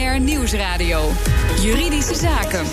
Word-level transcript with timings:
Nieuwsradio. 0.00 1.12
Juridische 1.62 2.14
Zaken. 2.14 2.66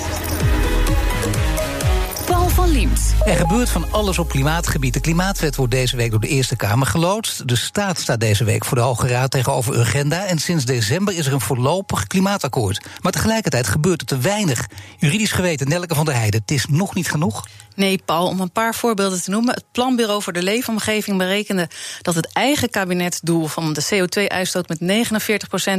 Van 2.58 2.72
Liemt. 2.72 3.14
Er 3.26 3.36
gebeurt 3.36 3.70
van 3.70 3.86
alles 3.92 4.20
op 4.20 4.30
klimaatgebied. 4.30 4.94
De 4.94 5.00
klimaatwet 5.00 5.56
wordt 5.56 5.72
deze 5.72 5.96
week 5.96 6.12
door 6.12 6.20
de 6.20 6.28
Eerste 6.28 6.56
Kamer 6.56 6.88
geloodst. 6.88 7.48
De 7.48 7.56
staat 7.56 8.00
staat 8.00 8.20
deze 8.20 8.44
week 8.44 8.66
voor 8.66 8.78
de 8.78 8.84
Hoge 8.84 9.08
Raad 9.08 9.32
tegenover 9.32 9.76
Urgenda. 9.76 10.26
En 10.26 10.40
sinds 10.40 10.66
december 10.66 11.14
is 11.14 11.26
er 11.26 11.34
een 11.34 11.42
voorlopig 11.42 12.08
klimaatakkoord. 12.08 12.86
Maar 13.02 13.12
tegelijkertijd 13.12 13.68
gebeurt 13.68 14.02
er 14.02 14.08
te 14.08 14.18
weinig. 14.18 14.68
Juridisch 14.98 15.32
geweten, 15.32 15.68
Nelke 15.68 15.96
van 15.96 16.06
der 16.06 16.16
Heijden, 16.16 16.40
het 16.42 16.52
is 16.52 16.66
nog 16.70 16.96
niet 16.96 17.10
genoeg. 17.10 17.46
Nee, 17.78 18.02
Paul, 18.06 18.28
om 18.28 18.40
een 18.40 18.52
paar 18.52 18.76
voorbeelden 18.76 19.22
te 19.22 19.30
noemen. 19.30 19.54
Het 19.54 19.64
Planbureau 19.72 20.22
voor 20.22 20.34
de 20.34 20.44
Leefomgeving 20.44 21.18
berekende 21.18 21.70
dat 22.02 22.16
het 22.16 22.34
eigen 22.34 22.70
kabinetsdoel 22.70 23.48
van 23.48 23.74
de 23.74 23.86
CO2-uitstoot 23.86 24.68
met 24.68 24.80
49% 24.80 24.84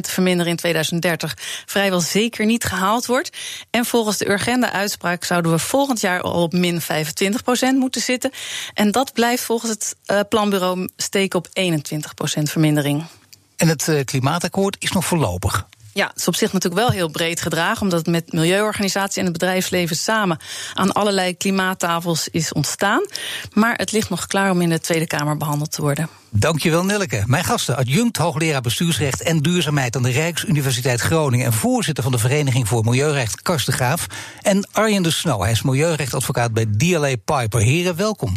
te 0.01 0.11
verminderen 0.11 0.51
in 0.51 0.57
2030 0.57 1.37
vrijwel 1.67 2.01
zeker 2.01 2.47
niet 2.47 2.65
gehaald 2.65 3.07
wordt. 3.07 3.37
En 3.71 3.85
volgens 3.85 4.19
de 4.19 4.31
Urgenda-uitspraak 4.31 5.25
zouden 5.25 5.53
we 5.53 5.59
volgend 5.59 6.01
jaar 6.01 6.21
al 6.21 6.43
op 6.43 6.53
min 6.73 7.07
25% 7.75 7.79
moeten 7.79 8.01
zitten. 8.01 8.31
En 8.75 8.91
dat 8.91 9.13
blijft 9.13 9.43
volgens 9.45 9.71
het 9.71 9.97
uh, 10.07 10.21
planbureau 10.29 10.89
steken 10.97 11.39
op 11.39 11.49
21% 11.49 11.51
vermindering. 12.43 13.05
En 13.57 13.69
het 13.69 13.87
uh, 13.89 14.05
klimaatakkoord 14.05 14.77
is 14.79 14.93
nog 14.93 15.05
voorlopig. 15.05 15.67
Ja, 15.99 16.07
het 16.07 16.17
is 16.17 16.29
op 16.29 16.37
zich 16.37 16.53
natuurlijk 16.53 16.81
wel 16.81 16.91
heel 16.91 17.09
breed 17.09 17.41
gedragen, 17.41 17.83
omdat 17.83 17.99
het 17.99 18.09
met 18.09 18.33
milieuorganisaties 18.33 19.17
en 19.17 19.25
het 19.25 19.33
bedrijfsleven 19.33 19.97
samen 19.97 20.39
aan 20.75 20.93
allerlei 20.93 21.37
klimaattafels 21.37 22.29
is 22.29 22.53
ontstaan. 22.53 23.07
Maar 23.53 23.75
het 23.77 23.93
ligt 23.93 24.11
nog 24.11 24.27
klaar 24.27 24.51
om 24.51 24.61
in 24.61 24.69
de 24.69 24.81
Tweede 24.81 25.07
Kamer 25.07 25.37
behandeld 25.37 25.73
te 25.73 25.83
worden. 25.83 26.09
Dankjewel, 26.31 26.85
Nelleke. 26.85 27.23
Mijn 27.27 27.45
gasten, 27.45 27.77
adjunct 27.77 28.17
hoogleraar 28.17 28.61
bestuursrecht 28.61 29.23
en 29.23 29.39
duurzaamheid 29.39 29.97
aan 29.97 30.03
de 30.03 30.11
Rijksuniversiteit 30.11 31.01
Groningen 31.01 31.47
en 31.47 31.53
voorzitter 31.53 32.03
van 32.03 32.13
de 32.13 32.19
Vereniging 32.19 32.69
voor 32.69 32.85
Milieurecht 32.85 33.43
Karsten 33.43 33.73
Graaf. 33.73 34.07
En 34.43 34.69
Arjen 34.73 35.03
de 35.03 35.11
Snow, 35.11 35.43
hij 35.43 35.51
is 35.51 35.63
milieurechtadvocaat 35.63 36.53
bij 36.53 36.67
DLA 36.77 37.15
Piper. 37.25 37.61
Heren, 37.61 37.97
welkom. 37.97 38.37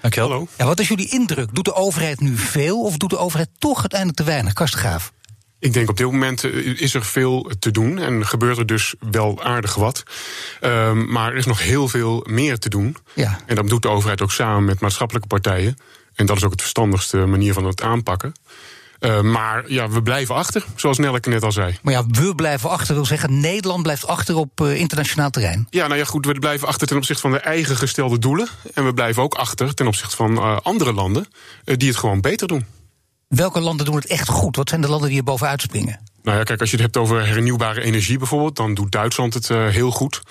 Dankjewel. 0.00 0.30
Hallo. 0.30 0.46
Ja, 0.58 0.64
wat 0.64 0.80
is 0.80 0.88
jullie 0.88 1.10
indruk? 1.10 1.54
Doet 1.54 1.64
de 1.64 1.74
overheid 1.74 2.20
nu 2.20 2.36
veel 2.36 2.82
of 2.82 2.96
doet 2.96 3.10
de 3.10 3.18
overheid 3.18 3.48
toch 3.58 3.78
uiteindelijk 3.78 4.18
te 4.18 4.24
weinig? 4.24 4.52
Karsten 4.52 4.80
Graaf. 4.80 5.12
Ik 5.62 5.72
denk 5.72 5.88
op 5.88 5.96
dit 5.96 6.06
moment 6.06 6.44
eh, 6.44 6.80
is 6.80 6.94
er 6.94 7.04
veel 7.04 7.50
te 7.58 7.70
doen 7.70 7.98
en 7.98 8.26
gebeurt 8.26 8.58
er 8.58 8.66
dus 8.66 8.94
wel 9.10 9.42
aardig 9.42 9.74
wat. 9.74 10.02
Um, 10.60 11.10
maar 11.12 11.30
er 11.30 11.36
is 11.36 11.46
nog 11.46 11.62
heel 11.62 11.88
veel 11.88 12.26
meer 12.28 12.58
te 12.58 12.68
doen. 12.68 12.96
Ja. 13.14 13.38
En 13.46 13.54
dat 13.54 13.68
doet 13.68 13.82
de 13.82 13.88
overheid 13.88 14.22
ook 14.22 14.32
samen 14.32 14.64
met 14.64 14.80
maatschappelijke 14.80 15.28
partijen. 15.28 15.76
En 16.14 16.26
dat 16.26 16.36
is 16.36 16.44
ook 16.44 16.50
het 16.50 16.60
verstandigste 16.60 17.16
manier 17.16 17.52
van 17.52 17.64
het 17.64 17.82
aanpakken. 17.82 18.32
Uh, 19.00 19.20
maar 19.20 19.64
ja, 19.66 19.88
we 19.88 20.02
blijven 20.02 20.34
achter, 20.34 20.64
zoals 20.74 20.98
Nelke 20.98 21.28
net 21.28 21.42
al 21.42 21.52
zei. 21.52 21.78
Maar 21.82 21.92
ja, 21.92 22.06
we 22.06 22.34
blijven 22.34 22.70
achter 22.70 22.94
wil 22.94 23.04
zeggen, 23.04 23.40
Nederland 23.40 23.82
blijft 23.82 24.06
achter 24.06 24.36
op 24.36 24.60
uh, 24.60 24.76
internationaal 24.76 25.30
terrein. 25.30 25.66
Ja, 25.70 25.86
nou 25.86 25.98
ja, 25.98 26.04
goed, 26.04 26.26
we 26.26 26.38
blijven 26.38 26.68
achter 26.68 26.86
ten 26.86 26.96
opzichte 26.96 27.22
van 27.22 27.32
de 27.32 27.38
eigen 27.38 27.76
gestelde 27.76 28.18
doelen. 28.18 28.48
En 28.74 28.84
we 28.84 28.94
blijven 28.94 29.22
ook 29.22 29.34
achter 29.34 29.74
ten 29.74 29.86
opzichte 29.86 30.16
van 30.16 30.32
uh, 30.32 30.56
andere 30.62 30.92
landen 30.92 31.26
die 31.64 31.88
het 31.88 31.96
gewoon 31.96 32.20
beter 32.20 32.48
doen. 32.48 32.66
Welke 33.34 33.60
landen 33.60 33.86
doen 33.86 33.94
het 33.94 34.06
echt 34.06 34.28
goed? 34.28 34.56
Wat 34.56 34.68
zijn 34.68 34.80
de 34.80 34.88
landen 34.88 35.08
die 35.08 35.18
er 35.18 35.24
bovenuit 35.24 35.60
springen? 35.60 36.00
Nou 36.22 36.38
ja, 36.38 36.42
kijk, 36.42 36.60
als 36.60 36.70
je 36.70 36.76
het 36.76 36.84
hebt 36.84 36.96
over 36.96 37.26
hernieuwbare 37.26 37.80
energie 37.80 38.18
bijvoorbeeld, 38.18 38.56
dan 38.56 38.74
doet 38.74 38.92
Duitsland 38.92 39.34
het 39.34 39.48
uh, 39.48 39.68
heel 39.68 39.90
goed. 39.90 40.22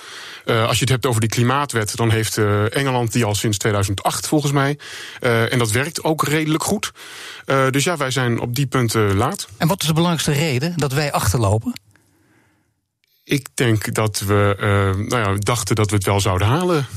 Uh, 0.45 0.67
als 0.67 0.75
je 0.75 0.81
het 0.81 0.89
hebt 0.89 1.05
over 1.05 1.21
die 1.21 1.29
klimaatwet, 1.29 1.95
dan 1.95 2.11
heeft 2.11 2.37
uh, 2.37 2.75
Engeland 2.75 3.11
die 3.11 3.25
al 3.25 3.35
sinds 3.35 3.57
2008 3.57 4.27
volgens 4.27 4.51
mij. 4.51 4.79
en 5.19 5.57
dat 5.57 5.71
werkt 5.71 6.03
ook 6.03 6.23
redelijk 6.23 6.63
goed. 6.63 6.91
dus 7.45 7.83
ja, 7.83 7.97
wij 7.97 8.11
zijn 8.11 8.39
op 8.39 8.55
die 8.55 8.67
punten 8.67 9.15
laat. 9.15 9.47
En 9.57 9.67
wat 9.67 9.81
is 9.81 9.87
de 9.87 9.93
belangrijkste 9.93 10.31
reden 10.31 10.73
dat 10.75 10.93
wij 10.93 11.11
achterlopen? 11.11 11.73
Ik 13.23 13.47
denk 13.53 13.93
dat 13.93 14.19
we 14.19 14.55
nou 15.09 15.31
ja, 15.31 15.35
dachten 15.39 15.75
dat 15.75 15.89
we 15.89 15.95
het 15.95 16.05
wel 16.05 16.19
zouden 16.19 16.47
halen. 16.47 16.87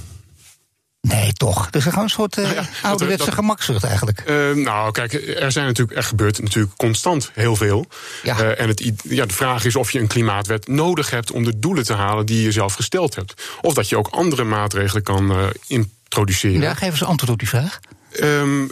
Nee, 1.08 1.32
toch. 1.32 1.70
Dus 1.70 1.84
er 1.84 1.90
gewoon 1.90 2.04
een 2.04 2.10
soort 2.10 2.38
uh, 2.38 2.52
ja, 2.52 2.64
ouderwetse 2.82 3.32
gemakzucht 3.32 3.84
eigenlijk. 3.84 4.22
Uh, 4.26 4.64
nou, 4.64 4.92
kijk, 4.92 5.12
er 5.12 5.52
zijn 5.52 5.66
natuurlijk, 5.66 5.96
er 5.96 6.04
gebeurt 6.04 6.42
natuurlijk 6.42 6.76
constant 6.76 7.30
heel 7.34 7.56
veel. 7.56 7.86
Ja. 8.22 8.40
Uh, 8.40 8.60
en 8.60 8.68
het, 8.68 8.92
ja, 9.02 9.26
de 9.26 9.34
vraag 9.34 9.64
is 9.64 9.76
of 9.76 9.90
je 9.90 9.98
een 9.98 10.06
klimaatwet 10.06 10.68
nodig 10.68 11.10
hebt 11.10 11.30
om 11.30 11.44
de 11.44 11.58
doelen 11.58 11.84
te 11.84 11.94
halen 11.94 12.26
die 12.26 12.42
je 12.42 12.52
zelf 12.52 12.74
gesteld 12.74 13.14
hebt. 13.14 13.42
Of 13.60 13.74
dat 13.74 13.88
je 13.88 13.96
ook 13.96 14.08
andere 14.08 14.44
maatregelen 14.44 15.02
kan 15.02 15.52
introduceren. 15.66 16.60
Ja, 16.60 16.74
geef 16.74 16.90
eens 16.90 17.04
antwoord 17.04 17.32
op 17.32 17.38
die 17.38 17.48
vraag. 17.48 17.80
Um, 18.20 18.70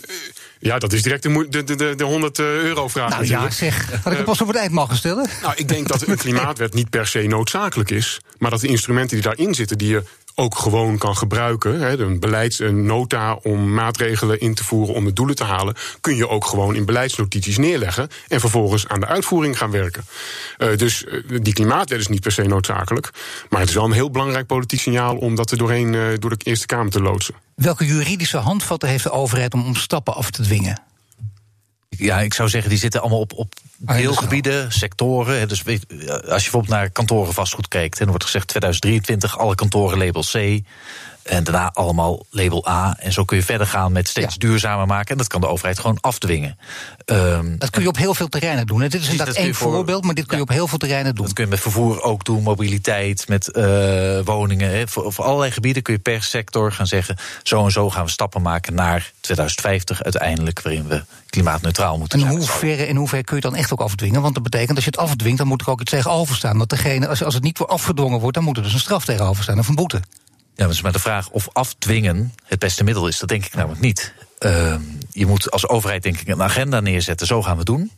ja, 0.63 0.79
dat 0.79 0.93
is 0.93 1.03
direct 1.03 1.23
de, 1.23 1.47
de, 1.49 1.65
de, 1.65 1.95
de 1.95 2.05
100 2.05 2.39
euro 2.39 2.89
vraag. 2.89 3.11
Nou 3.11 3.27
ja, 3.27 3.51
zeg. 3.51 3.91
Had 4.03 4.13
ik 4.13 4.19
het 4.19 4.27
pas 4.27 4.41
op 4.41 4.47
het 4.47 4.57
eind 4.57 4.73
mogen 4.73 4.97
stellen? 4.97 5.29
Nou, 5.43 5.55
ik 5.57 5.69
denk 5.69 5.89
dat 5.89 6.07
een 6.07 6.17
klimaatwet 6.27 6.75
niet 6.75 6.91
per 6.91 7.07
se 7.07 7.23
noodzakelijk 7.23 7.91
is. 7.91 8.21
Maar 8.39 8.51
dat 8.51 8.61
de 8.61 8.69
instrumenten 8.69 9.17
die 9.17 9.27
daarin 9.27 9.55
zitten, 9.55 9.79
die 9.79 9.89
je 9.89 10.03
ook 10.35 10.59
gewoon 10.59 10.99
kan 10.99 11.17
gebruiken. 11.17 11.81
Hè, 11.81 11.99
een 11.99 12.21
beleidsnota 12.21 13.35
om 13.35 13.75
maatregelen 13.75 14.41
in 14.41 14.55
te 14.55 14.65
voeren 14.65 14.95
om 14.95 15.05
de 15.05 15.13
doelen 15.13 15.35
te 15.35 15.45
halen, 15.45 15.75
kun 16.01 16.17
je 16.17 16.29
ook 16.29 16.45
gewoon 16.45 16.75
in 16.75 16.85
beleidsnotities 16.85 17.59
neerleggen 17.59 18.09
en 18.29 18.41
vervolgens 18.41 18.89
aan 18.89 19.01
de 19.01 19.07
uitvoering 19.07 19.59
gaan 19.59 19.71
werken. 19.71 20.05
Uh, 20.59 20.77
dus 20.77 21.05
uh, 21.05 21.41
die 21.43 21.53
klimaatwet 21.53 22.01
is 22.01 22.09
niet 22.09 22.21
per 22.21 22.33
se 22.33 22.43
noodzakelijk, 22.43 23.11
maar 23.49 23.61
het 23.61 23.69
is 23.69 23.75
wel 23.75 23.85
een 23.85 23.93
heel 23.93 24.11
belangrijk 24.11 24.47
politiek 24.47 24.81
signaal 24.81 25.17
om 25.17 25.35
dat 25.35 25.51
er 25.51 25.59
doorheen 25.59 25.93
uh, 25.93 26.07
door 26.19 26.31
de 26.31 26.45
Eerste 26.45 26.67
Kamer 26.67 26.93
te 26.93 27.03
loodsen. 27.03 27.35
Welke 27.55 27.87
juridische 27.87 28.37
handvatten 28.37 28.89
heeft 28.89 29.05
de 29.05 29.11
overheid 29.11 29.55
om, 29.55 29.65
om 29.65 29.75
stappen 29.75 30.15
af 30.15 30.31
te 30.31 30.43
dwingen? 30.43 30.52
Ja, 31.89 32.21
ik 32.21 32.35
zou 32.35 32.49
zeggen, 32.49 32.71
die 32.71 32.79
zitten 32.79 33.01
allemaal 33.01 33.21
op, 33.21 33.33
op 33.33 33.55
ah, 33.85 33.97
deelgebieden, 33.97 34.73
sectoren. 34.73 35.49
Dus 35.49 35.65
als 35.67 35.77
je 36.17 36.27
bijvoorbeeld 36.27 36.69
naar 36.69 36.91
kantoren 36.91 37.35
vastgoed 37.35 37.69
kijkt, 37.69 37.99
dan 37.99 38.09
wordt 38.09 38.25
gezegd 38.25 38.49
2023 38.49 39.39
alle 39.39 39.55
kantoren 39.55 39.99
label 39.99 40.23
C. 40.23 40.61
En 41.23 41.45
daarna 41.45 41.71
allemaal 41.73 42.27
label 42.31 42.69
A. 42.69 42.97
En 42.99 43.13
zo 43.13 43.25
kun 43.25 43.37
je 43.37 43.43
verder 43.43 43.67
gaan 43.67 43.93
met 43.93 44.09
steeds 44.09 44.37
duurzamer 44.37 44.87
maken. 44.87 45.11
En 45.11 45.17
dat 45.17 45.27
kan 45.27 45.41
de 45.41 45.47
overheid 45.47 45.79
gewoon 45.79 45.99
afdwingen. 46.01 46.59
Um, 47.07 47.59
dat 47.59 47.71
kun 47.71 47.83
je 47.83 47.89
op 47.89 47.97
heel 47.97 48.15
veel 48.15 48.29
terreinen 48.29 48.67
doen. 48.67 48.81
Dit 48.81 48.95
is 48.95 49.09
inderdaad 49.09 49.35
één 49.35 49.55
voorbeeld, 49.55 50.05
maar 50.05 50.15
dit 50.15 50.27
kun 50.27 50.37
je 50.37 50.43
op 50.43 50.49
heel 50.49 50.69
veel 50.69 50.79
terreinen 50.79 51.15
doen. 51.15 51.25
Dat 51.25 51.35
kun 51.35 51.45
je 51.45 51.51
met 51.51 51.61
vervoer 51.61 52.03
ook 52.03 52.25
doen, 52.25 52.43
mobiliteit, 52.43 53.29
met 53.29 53.51
uh, 53.53 54.21
woningen. 54.25 54.89
Voor, 54.89 55.13
voor, 55.13 55.25
allerlei 55.25 55.51
gebieden 55.51 55.83
kun 55.83 55.95
je 55.95 56.01
per 56.01 56.23
sector 56.23 56.73
gaan 56.73 56.87
zeggen... 56.87 57.17
zo 57.43 57.65
en 57.65 57.71
zo 57.71 57.91
gaan 57.91 58.05
we 58.05 58.11
stappen 58.11 58.43
maken 58.43 58.75
naar 58.75 59.13
2050 59.21 60.03
uiteindelijk... 60.03 60.63
waarin 60.63 60.87
we 60.89 61.05
klimaatneutraal 61.27 61.99
moeten 61.99 62.21
zijn. 62.21 62.33
En 62.33 62.39
hoe 62.39 62.47
ver, 62.47 62.89
in 62.89 62.97
hoeverre 62.97 63.25
kun 63.25 63.37
je 63.37 63.43
dan 63.43 63.55
echt 63.55 63.73
ook 63.73 63.81
afdwingen? 63.81 64.23
Want 64.23 64.35
dat 64.35 64.43
betekent, 64.43 64.75
als 64.75 64.85
je 64.85 64.91
het 64.91 65.01
afdwingt, 65.01 65.39
dan 65.39 65.47
moet 65.47 65.61
er 65.61 65.71
ook 65.71 65.81
iets 65.81 65.91
tegenover 65.91 66.37
staan. 66.37 66.59
Dat 66.59 66.69
degene, 66.69 67.09
als, 67.09 67.25
als 67.25 67.35
het 67.35 67.43
niet 67.43 67.59
afgedwongen 67.59 68.21
wordt, 68.21 68.35
dan 68.35 68.45
moet 68.45 68.57
er 68.57 68.63
dus 68.63 68.73
een 68.73 68.79
straf 68.79 69.05
tegenover 69.05 69.43
staan, 69.43 69.59
of 69.59 69.69
een 69.69 69.75
boete. 69.75 70.01
Ja, 70.55 70.67
maar, 70.67 70.79
maar 70.83 70.93
de 70.93 70.99
vraag 70.99 71.31
of 71.31 71.49
afdwingen 71.53 72.35
het 72.45 72.59
beste 72.59 72.85
middel 72.85 73.09
is, 73.09 73.19
dat 73.19 73.29
denk 73.29 73.45
ik 73.45 73.55
namelijk 73.55 73.81
niet. 73.81 74.15
Uh, 74.39 74.75
je 75.11 75.27
moet 75.27 75.51
als 75.51 75.69
overheid 75.69 76.03
denk 76.03 76.21
ik 76.21 76.29
een 76.29 76.43
agenda 76.43 76.81
neerzetten, 76.81 77.27
zo 77.27 77.43
gaan 77.43 77.57
we 77.57 77.65
doen. 77.65 77.93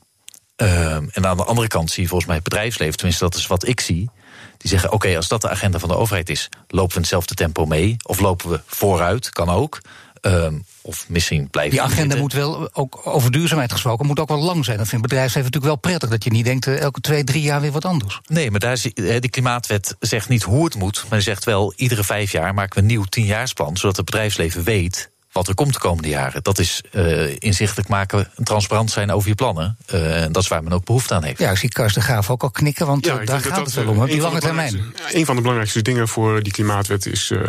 Uh, 0.56 0.94
en 0.94 1.26
aan 1.26 1.36
de 1.36 1.44
andere 1.44 1.68
kant 1.68 1.90
zie 1.90 2.02
je 2.02 2.08
volgens 2.08 2.28
mij 2.28 2.38
het 2.38 2.48
bedrijfsleven, 2.48 2.96
tenminste 2.96 3.24
dat 3.24 3.34
is 3.34 3.46
wat 3.46 3.66
ik 3.66 3.80
zie. 3.80 4.10
Die 4.58 4.70
zeggen, 4.70 4.92
oké, 4.92 5.16
als 5.16 5.28
dat 5.28 5.40
de 5.40 5.48
agenda 5.48 5.78
van 5.78 5.88
de 5.88 5.96
overheid 5.96 6.28
is, 6.28 6.48
lopen 6.68 6.94
we 6.94 7.00
hetzelfde 7.00 7.34
tempo 7.34 7.66
mee. 7.66 7.96
Of 8.02 8.20
lopen 8.20 8.50
we 8.50 8.60
vooruit, 8.66 9.30
kan 9.30 9.48
ook. 9.48 9.80
Uh, 10.26 10.46
of 10.82 11.08
misschien 11.08 11.50
blijven. 11.50 11.72
Die 11.72 11.82
agenda 11.82 12.16
moet 12.16 12.32
wel, 12.32 12.74
ook 12.74 13.00
over 13.04 13.30
duurzaamheid 13.30 13.72
gesproken, 13.72 14.06
moet 14.06 14.18
ook 14.18 14.28
wel 14.28 14.42
lang 14.42 14.64
zijn. 14.64 14.78
Dat 14.78 14.88
vindt 14.88 15.02
bedrijfsleven 15.02 15.50
natuurlijk 15.50 15.82
wel 15.82 15.90
prettig. 15.90 16.10
Dat 16.10 16.24
je 16.24 16.30
niet 16.30 16.44
denkt, 16.44 16.66
uh, 16.66 16.80
elke 16.80 17.00
twee, 17.00 17.24
drie 17.24 17.42
jaar 17.42 17.60
weer 17.60 17.72
wat 17.72 17.84
anders. 17.84 18.20
Nee, 18.26 18.50
maar 18.50 18.60
daar 18.60 18.72
is, 18.72 18.86
uh, 18.94 19.20
die 19.20 19.30
klimaatwet 19.30 19.96
zegt 20.00 20.28
niet 20.28 20.42
hoe 20.42 20.64
het 20.64 20.74
moet. 20.74 21.04
Maar 21.10 21.22
zegt 21.22 21.44
wel, 21.44 21.72
iedere 21.76 22.04
vijf 22.04 22.32
jaar 22.32 22.54
maken 22.54 22.74
we 22.74 22.80
een 22.80 22.86
nieuw 22.86 23.04
tienjaarsplan. 23.04 23.76
Zodat 23.76 23.96
het 23.96 24.04
bedrijfsleven 24.04 24.62
weet 24.62 25.12
wat 25.34 25.48
er 25.48 25.54
komt 25.54 25.72
de 25.72 25.78
komende 25.78 26.08
jaren. 26.08 26.42
Dat 26.42 26.58
is 26.58 26.82
uh, 26.92 27.36
inzichtelijk 27.38 27.88
maken 27.88 28.30
en 28.36 28.44
transparant 28.44 28.90
zijn 28.90 29.10
over 29.10 29.28
je 29.28 29.34
plannen. 29.34 29.76
Uh, 29.94 30.22
en 30.22 30.32
dat 30.32 30.42
is 30.42 30.48
waar 30.48 30.62
men 30.62 30.72
ook 30.72 30.84
behoefte 30.84 31.14
aan 31.14 31.24
heeft. 31.24 31.38
Ja, 31.38 31.50
ik 31.50 31.56
zie 31.56 31.68
Karsten 31.68 32.02
Graaf 32.02 32.30
ook 32.30 32.42
al 32.42 32.50
knikken, 32.50 32.86
want 32.86 33.04
ja, 33.04 33.18
daar 33.18 33.40
gaat 33.40 33.66
het 33.66 33.74
wel 33.74 33.86
om, 33.86 34.06
die 34.06 34.20
lange 34.20 34.40
termijn. 34.40 34.94
Een 35.12 35.24
van 35.24 35.34
de 35.34 35.40
belangrijkste 35.40 35.82
dingen 35.82 36.08
voor 36.08 36.42
die 36.42 36.52
klimaatwet 36.52 37.06
is, 37.06 37.30
uh, 37.30 37.40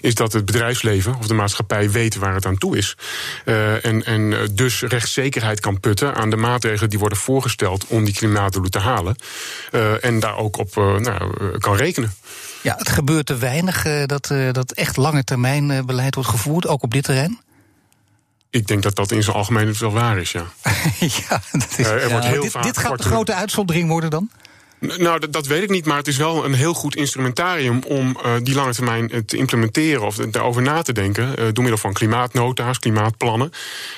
is 0.00 0.14
dat 0.14 0.32
het 0.32 0.44
bedrijfsleven 0.44 1.16
of 1.18 1.26
de 1.26 1.34
maatschappij 1.34 1.90
weet 1.90 2.16
waar 2.16 2.34
het 2.34 2.46
aan 2.46 2.58
toe 2.58 2.76
is. 2.76 2.96
en, 3.44 4.04
en 4.04 4.48
dus 4.52 4.80
rechtszekerheid 4.80 5.60
kan 5.60 5.80
putten 5.80 6.14
aan 6.14 6.30
de 6.30 6.36
maatregelen 6.36 6.90
die 6.90 6.98
worden 6.98 7.18
voorgesteld 7.18 7.86
om 7.86 8.04
die 8.04 8.14
klimaatdoelen 8.14 8.70
te 8.70 8.78
halen. 8.78 9.16
en 10.00 10.20
daar 10.20 10.36
ook 10.36 10.58
op 10.58 10.74
nou, 10.76 11.58
kan 11.58 11.76
rekenen. 11.76 12.12
Ja, 12.64 12.74
het 12.78 12.88
gebeurt 12.88 13.26
te 13.26 13.36
weinig 13.36 13.86
uh, 13.86 14.04
dat, 14.06 14.30
uh, 14.30 14.52
dat 14.52 14.72
echt 14.72 14.96
lange 14.96 15.24
termijn 15.24 15.70
uh, 15.70 15.82
beleid 15.82 16.14
wordt 16.14 16.30
gevoerd, 16.30 16.66
ook 16.66 16.82
op 16.82 16.90
dit 16.90 17.04
terrein? 17.04 17.40
Ik 18.54 18.66
denk 18.66 18.82
dat 18.82 18.94
dat 18.94 19.10
in 19.10 19.22
zijn 19.22 19.36
algemeenheid 19.36 19.78
wel 19.78 19.92
waar 19.92 20.18
is, 20.18 20.32
ja. 20.32 20.44
ja, 21.28 21.42
dat 21.52 21.74
is, 21.76 21.86
er 21.86 22.10
wordt 22.10 22.26
heel 22.26 22.42
dit, 22.42 22.50
vaak 22.50 22.62
dit 22.62 22.78
gaat 22.78 22.98
de 22.98 23.02
grote 23.02 23.34
uitzondering 23.34 23.88
worden 23.88 24.10
dan? 24.10 24.30
Nou, 24.78 25.18
dat, 25.18 25.32
dat, 25.32 25.46
weet 25.46 25.62
ik 25.62 25.70
niet, 25.70 25.84
maar 25.84 25.96
het 25.96 26.06
is 26.06 26.16
wel 26.16 26.44
een 26.44 26.54
heel 26.54 26.74
goed 26.74 26.96
instrumentarium 26.96 27.82
om 27.86 28.16
uh, 28.24 28.32
die 28.42 28.54
lange 28.54 28.72
termijn 28.72 29.10
eh, 29.10 29.20
te 29.26 29.36
implementeren 29.36 30.02
of 30.02 30.16
daarover 30.16 30.62
na 30.62 30.82
te 30.82 30.92
denken. 30.92 31.24
Uh, 31.28 31.34
door 31.34 31.52
middel 31.64 31.76
van 31.76 31.92
klimaatnota's, 31.92 32.78
klimaatplannen. 32.78 33.50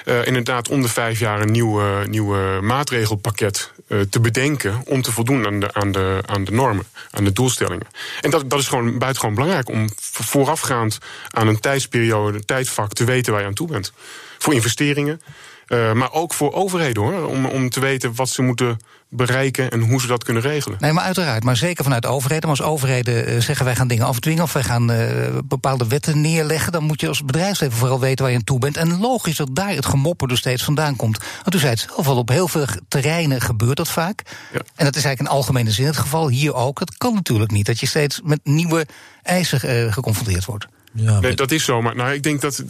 Uh, 0.05 0.27
inderdaad, 0.27 0.69
om 0.69 0.83
de 0.83 0.89
vijf 0.89 1.19
jaar 1.19 1.41
een 1.41 1.53
nieuwe, 1.53 2.07
nieuwe 2.09 2.59
maatregelpakket 2.63 3.73
te 4.11 4.21
bedenken 4.21 4.83
om 4.85 5.03
te 5.03 5.13
voldoen 5.13 5.47
aan 5.47 5.61
de, 5.61 5.75
aan, 5.75 5.93
de, 5.93 6.21
aan 6.27 6.45
de 6.45 6.53
normen, 6.53 6.87
aan 7.11 7.25
de 7.25 7.33
doelstellingen. 7.33 7.87
En 8.21 8.31
dat, 8.31 8.51
dat 8.51 8.59
is 8.59 8.69
gewoon 8.69 8.99
buitengewoon 8.99 9.35
belangrijk 9.35 9.69
om 9.69 9.89
voorafgaand 10.03 10.99
aan 11.31 11.49
een 11.49 11.61
tijdsperiode, 11.61 12.39
een 12.39 12.45
tijdvak, 12.45 12.93
te 12.93 13.05
weten 13.05 13.33
waar 13.33 13.41
je 13.41 13.49
aan 13.49 13.55
toe 13.55 13.69
bent. 13.69 13.93
Voor 14.39 14.55
investeringen. 14.55 15.21
Uh, 15.69 15.93
maar 15.93 16.13
ook 16.13 16.35
voor 16.35 16.53
overheden 16.53 17.03
hoor. 17.03 17.27
Om, 17.27 17.47
om 17.47 17.71
te 17.71 17.81
weten 17.81 18.15
wat 18.15 18.29
ze 18.29 18.43
moeten 18.43 18.77
bereiken 19.09 19.71
en 19.71 19.81
hoe 19.81 20.01
ze 20.01 20.07
dat 20.07 20.25
kunnen 20.25 20.43
regelen. 20.43 20.79
Nee, 20.81 20.93
maar 20.93 21.05
uiteraard. 21.05 21.45
Maar 21.45 21.57
zeker 21.57 21.85
vanuit 21.85 22.07
overheden. 22.07 22.49
Maar 22.49 22.59
als 22.59 22.69
overheden 22.69 23.29
uh, 23.29 23.41
zeggen 23.41 23.65
wij 23.65 23.77
gaan 23.77 23.89
dingen 23.89 24.07
afdwingen 24.07 24.43
of 24.43 24.53
wij 24.53 24.63
gaan 24.63 24.91
uh, 24.91 25.39
bepaalde 25.45 25.87
wetten 25.87 26.21
neerleggen, 26.21 26.73
dan 26.73 26.85
moet 26.85 27.01
je 27.01 27.09
als 27.09 27.25
bedrijfsleven 27.25 27.79
vooral 27.79 28.01
weten 28.01 28.23
waar 28.23 28.33
je 28.33 28.39
aan 28.39 28.45
toe 28.45 28.59
bent. 28.59 28.77
En 28.77 29.01
logisch 29.01 29.37
dat 29.37 29.49
daar 29.53 29.69
het 29.69 29.87
gemopper 29.87 30.29
dus 30.29 30.39
steeds 30.39 30.65
vandaan 30.65 30.97
komt. 30.97 31.19
Want 31.43 31.55
u 31.55 31.59
zei 31.59 31.71
het 31.71 31.87
zelf 31.89 32.07
al, 32.07 32.17
op 32.17 32.29
heel 32.29 32.49
veel 32.49 32.67
terreinen 32.89 33.41
gebeurt 33.41 33.77
dat 33.77 33.91
vaak. 33.91 34.23
Ja. 34.53 34.59
En 34.59 34.85
dat 34.85 34.97
is 34.97 35.05
eigenlijk 35.05 35.21
in 35.21 35.37
algemene 35.37 35.71
zin 35.71 35.87
het 35.87 35.97
geval. 35.97 36.29
Hier 36.29 36.55
ook. 36.55 36.79
Dat 36.79 36.97
kan 36.97 37.15
natuurlijk 37.15 37.51
niet. 37.51 37.67
Dat 37.67 37.81
je 37.81 37.87
steeds 37.87 38.21
met 38.25 38.41
nieuwe 38.45 38.87
eisen 39.23 39.93
geconfronteerd 39.93 40.45
wordt. 40.45 40.67
Ja, 40.97 41.21
nee, 41.21 41.35
dat 41.35 41.51
is 41.51 41.65
zo. 41.65 41.83
Maar 41.83 41.97
nou, 41.97 42.13
ik 42.13 42.23
denk 42.23 42.41
dat. 42.41 42.65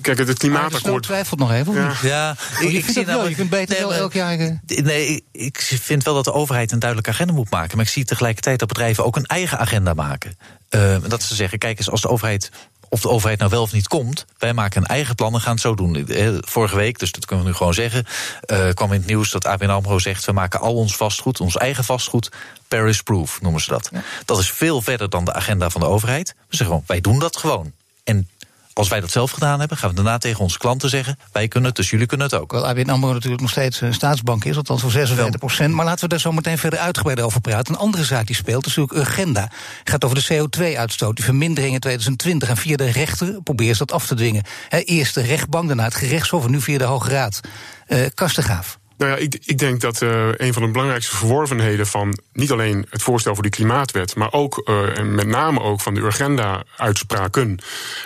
Kijk, 0.00 0.18
het 0.18 0.38
klimaatakkoord. 0.38 1.02
twijfelt 1.02 1.40
nog 1.40 1.52
even. 1.52 1.74
Ja, 1.74 1.92
ja 2.02 2.36
ik, 2.60 2.72
ik, 2.72 2.84
zie 2.84 3.06
wel. 3.06 3.28
Je 3.28 3.34
kunt 3.34 3.50
beter 3.50 3.76
nee, 3.76 3.88
wel 3.88 3.94
elk 3.94 4.12
jaar. 4.12 4.60
Nee, 4.66 5.24
ik 5.32 5.60
vind 5.60 6.04
wel 6.04 6.14
dat 6.14 6.24
de 6.24 6.32
overheid 6.32 6.72
een 6.72 6.78
duidelijke 6.78 7.12
agenda 7.12 7.32
moet 7.32 7.50
maken. 7.50 7.76
Maar 7.76 7.86
ik 7.86 7.92
zie 7.92 8.04
tegelijkertijd 8.04 8.58
dat 8.58 8.68
bedrijven 8.68 9.04
ook 9.04 9.16
een 9.16 9.26
eigen 9.26 9.58
agenda 9.58 9.94
maken. 9.94 10.36
Uh, 10.70 10.96
dat 11.08 11.22
ze 11.22 11.34
zeggen: 11.34 11.58
kijk 11.58 11.78
eens, 11.78 11.90
als 11.90 12.00
de 12.00 12.08
overheid 12.08 12.50
of 12.92 13.00
de 13.00 13.08
overheid 13.08 13.38
nou 13.38 13.50
wel 13.50 13.62
of 13.62 13.72
niet 13.72 13.88
komt. 13.88 14.24
Wij 14.38 14.52
maken 14.52 14.80
een 14.80 14.86
eigen 14.86 15.14
plan 15.14 15.34
en 15.34 15.40
gaan 15.40 15.52
het 15.52 15.60
zo 15.60 15.74
doen. 15.74 16.06
Vorige 16.40 16.76
week, 16.76 16.98
dus 16.98 17.12
dat 17.12 17.26
kunnen 17.26 17.44
we 17.44 17.50
nu 17.50 17.56
gewoon 17.56 17.74
zeggen, 17.74 18.06
uh, 18.46 18.68
kwam 18.72 18.92
in 18.92 18.98
het 18.98 19.06
nieuws 19.06 19.30
dat 19.30 19.46
ABN 19.46 19.68
AMRO 19.68 19.98
zegt... 19.98 20.24
we 20.24 20.32
maken 20.32 20.60
al 20.60 20.74
ons 20.74 20.96
vastgoed, 20.96 21.40
ons 21.40 21.56
eigen 21.56 21.84
vastgoed, 21.84 22.30
Paris-proof 22.68 23.40
noemen 23.40 23.60
ze 23.60 23.70
dat. 23.70 23.88
Ja. 23.92 24.02
Dat 24.24 24.38
is 24.38 24.50
veel 24.50 24.82
verder 24.82 25.10
dan 25.10 25.24
de 25.24 25.32
agenda 25.32 25.70
van 25.70 25.80
de 25.80 25.86
overheid. 25.86 26.28
We 26.28 26.56
zeggen 26.56 26.66
gewoon, 26.66 26.84
wij 26.86 27.00
doen 27.00 27.18
dat 27.18 27.36
gewoon. 27.36 27.72
En 28.04 28.28
als 28.74 28.88
wij 28.88 29.00
dat 29.00 29.10
zelf 29.10 29.30
gedaan 29.30 29.58
hebben, 29.58 29.76
gaan 29.76 29.88
we 29.88 29.94
daarna 29.94 30.18
tegen 30.18 30.40
onze 30.40 30.58
klanten 30.58 30.88
zeggen: 30.88 31.18
wij 31.32 31.48
kunnen 31.48 31.68
het, 31.68 31.78
dus 31.78 31.90
jullie 31.90 32.06
kunnen 32.06 32.26
het 32.26 32.40
ook. 32.40 32.52
Wel, 32.52 32.66
ABN 32.66 32.90
AMRO 32.90 33.12
natuurlijk 33.12 33.42
nog 33.42 33.50
steeds 33.50 33.80
een 33.80 33.94
staatsbank 33.94 34.44
is, 34.44 34.56
althans 34.56 34.80
voor 34.80 34.90
56 34.90 35.40
procent. 35.40 35.74
Maar 35.74 35.84
laten 35.84 36.02
we 36.02 36.08
daar 36.08 36.20
zo 36.20 36.32
meteen 36.32 36.58
verder 36.58 36.78
uitgebreid 36.78 37.20
over 37.20 37.40
praten. 37.40 37.74
Een 37.74 37.80
andere 37.80 38.04
zaak 38.04 38.26
die 38.26 38.36
speelt 38.36 38.66
is 38.66 38.76
natuurlijk 38.76 39.08
Urgenda. 39.08 39.50
gaat 39.84 40.04
over 40.04 40.26
de 40.26 40.46
CO2-uitstoot, 40.48 41.16
die 41.16 41.24
vermindering 41.24 41.74
in 41.74 41.80
2020. 41.80 42.48
En 42.48 42.56
via 42.56 42.76
de 42.76 42.90
rechter 42.90 43.42
probeert 43.42 43.76
ze 43.76 43.84
dat 43.84 43.96
af 43.96 44.06
te 44.06 44.14
dwingen. 44.14 44.44
eerst 44.70 45.14
de 45.14 45.22
rechtbank, 45.22 45.66
daarna 45.66 45.84
het 45.84 45.94
gerechtshof 45.94 46.44
en 46.44 46.50
nu 46.50 46.60
via 46.60 46.78
de 46.78 46.84
Hoge 46.84 47.10
Raad. 47.10 47.40
Uh, 47.88 48.06
Kastegaaf. 48.14 48.80
Nou 49.02 49.14
ja, 49.14 49.20
ik, 49.20 49.38
ik 49.44 49.58
denk 49.58 49.80
dat 49.80 50.00
uh, 50.00 50.28
een 50.36 50.52
van 50.52 50.62
de 50.62 50.68
belangrijkste 50.68 51.16
verworvenheden 51.16 51.86
van 51.86 52.18
niet 52.32 52.50
alleen 52.50 52.86
het 52.90 53.02
voorstel 53.02 53.34
voor 53.34 53.42
die 53.42 53.52
klimaatwet, 53.52 54.14
maar 54.14 54.32
ook 54.32 54.62
uh, 54.64 54.98
en 54.98 55.14
met 55.14 55.26
name 55.26 55.60
ook 55.60 55.80
van 55.80 55.94
de 55.94 56.00
Urgenda-uitspraken, 56.00 57.58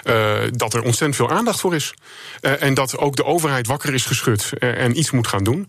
uh, 0.05 0.33
dat 0.51 0.75
er 0.75 0.83
ontzettend 0.83 1.17
veel 1.17 1.31
aandacht 1.31 1.61
voor 1.61 1.75
is. 1.75 1.95
en 2.41 2.75
dat 2.75 2.99
ook 2.99 3.17
de 3.17 3.25
overheid 3.25 3.67
wakker 3.67 3.95
is 3.95 4.05
geschud 4.05 4.53
en 4.59 4.99
iets 4.99 5.11
moet 5.11 5.27
gaan 5.27 5.45
doen. 5.45 5.69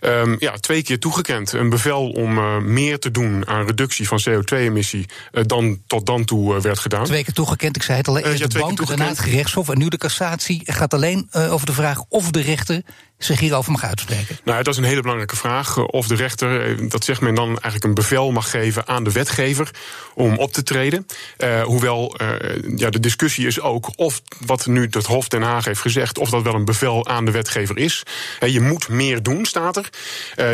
Um, 0.00 0.36
ja, 0.38 0.52
twee 0.52 0.82
keer 0.82 0.98
toegekend. 0.98 1.52
Een 1.52 1.68
bevel 1.68 2.10
om 2.10 2.34
meer 2.72 2.98
te 2.98 3.10
doen 3.10 3.48
aan 3.48 3.66
reductie 3.66 4.08
van 4.08 4.20
CO2-emissie 4.28 5.08
dan 5.30 5.82
tot 5.86 6.06
dan 6.06 6.24
toe 6.24 6.60
werd 6.60 6.78
gedaan. 6.78 7.04
Twee 7.04 7.24
keer 7.24 7.34
toegekend, 7.34 7.76
ik 7.76 7.82
zei 7.82 7.98
het 7.98 8.08
al. 8.08 8.18
Eerst 8.18 8.38
ja, 8.38 8.46
de 8.46 8.58
bank, 8.58 8.86
daarna 8.86 9.08
het 9.08 9.18
gerechtshof 9.18 9.68
en 9.68 9.78
nu 9.78 9.88
de 9.88 9.98
cassatie 9.98 10.62
gaat 10.64 10.94
alleen 10.94 11.28
over 11.32 11.66
de 11.66 11.72
vraag 11.72 12.02
of 12.08 12.30
de 12.30 12.40
rechter 12.40 12.82
zich 13.18 13.40
hierover 13.40 13.72
mag 13.72 13.84
uitspreken? 13.84 14.38
Nou, 14.44 14.62
dat 14.62 14.72
is 14.72 14.80
een 14.80 14.86
hele 14.86 15.00
belangrijke 15.00 15.36
vraag. 15.36 15.76
Eh, 15.76 15.84
of 15.86 16.06
de 16.06 16.14
rechter, 16.14 16.60
eh, 16.60 16.90
dat 16.90 17.04
zegt 17.04 17.20
men 17.20 17.34
dan 17.34 17.48
eigenlijk 17.48 17.84
een 17.84 17.94
bevel 17.94 18.30
mag 18.30 18.50
geven 18.50 18.86
aan 18.86 19.04
de 19.04 19.12
wetgever 19.12 19.70
om 20.14 20.38
op 20.38 20.52
te 20.52 20.62
treden. 20.62 21.06
Uh, 21.38 21.62
hoewel 21.62 22.16
ja, 22.76 22.90
de 22.90 23.00
discussie 23.00 23.46
is 23.46 23.60
ook 23.60 23.90
of 23.96 24.22
wat 24.46 24.66
nu 24.66 24.88
het 24.90 25.06
Hof 25.06 25.28
Den 25.28 25.42
Haag 25.42 25.64
heeft 25.64 25.80
gezegd, 25.80 26.18
of 26.18 26.30
dat 26.30 26.42
wel 26.42 26.54
een 26.54 26.64
bevel 26.64 27.06
aan 27.06 27.24
de 27.24 27.30
wetgever 27.30 27.78
is. 27.78 28.02
Je 28.46 28.60
moet 28.60 28.88
meer 28.88 29.22
doen, 29.22 29.44
staat 29.44 29.76
er. 29.76 29.90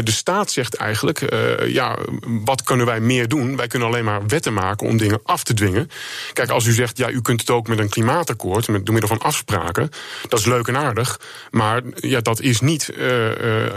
de 0.04 0.10
staat 0.10 0.50
zegt 0.50 0.74
eigenlijk, 0.74 1.34
ja, 1.66 1.98
wat 2.44 2.62
kunnen 2.62 2.86
wij 2.86 3.00
meer 3.00 3.28
doen? 3.28 3.56
Wij 3.56 3.66
kunnen 3.66 3.88
alleen 3.88 4.04
maar 4.04 4.26
wetten 4.26 4.54
maken 4.54 4.86
om 4.86 4.96
dingen 4.96 5.20
af 5.22 5.44
te 5.44 5.54
dwingen. 5.54 5.90
Kijk, 6.32 6.50
als 6.50 6.66
u 6.66 6.72
zegt, 6.72 6.98
ja, 6.98 7.10
u 7.10 7.20
kunt 7.20 7.40
het 7.40 7.50
ook 7.50 7.68
met 7.68 7.78
een 7.78 7.88
klimaatakkoord, 7.88 8.68
met, 8.68 8.84
door 8.84 8.94
middel 8.94 9.16
van 9.16 9.26
afspraken, 9.26 9.90
dat 10.28 10.38
is 10.38 10.46
leuk 10.46 10.68
en 10.68 10.76
aardig. 10.76 11.20
Maar 11.50 11.82
ja, 11.94 12.20
dat 12.20 12.40
is 12.40 12.53
is 12.54 12.60
niet 12.60 12.90
uh, 12.96 13.30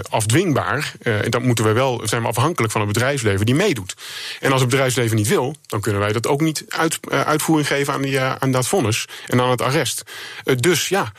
afdwingbaar. 0.09 0.93
Uh, 1.01 1.23
en 1.23 1.31
dan 1.31 1.43
moeten 1.43 1.65
we 1.65 1.71
wel, 1.71 2.01
zijn 2.03 2.21
we 2.21 2.27
afhankelijk 2.27 2.71
van 2.71 2.81
het 2.81 2.93
bedrijfsleven 2.93 3.45
die 3.45 3.55
meedoet. 3.55 3.95
En 4.39 4.51
als 4.51 4.61
het 4.61 4.69
bedrijfsleven 4.69 5.15
niet 5.15 5.27
wil, 5.27 5.55
dan 5.65 5.81
kunnen 5.81 6.01
wij 6.01 6.11
dat 6.11 6.27
ook 6.27 6.41
niet 6.41 6.63
uit, 6.67 6.99
uitvoering 7.09 7.67
geven 7.67 7.93
aan, 7.93 8.01
die, 8.01 8.19
aan 8.19 8.51
dat 8.51 8.67
vonnis 8.67 9.05
en 9.27 9.41
aan 9.41 9.49
het 9.49 9.61
arrest. 9.61 10.03
dus 10.43 10.87
ja, 10.87 11.11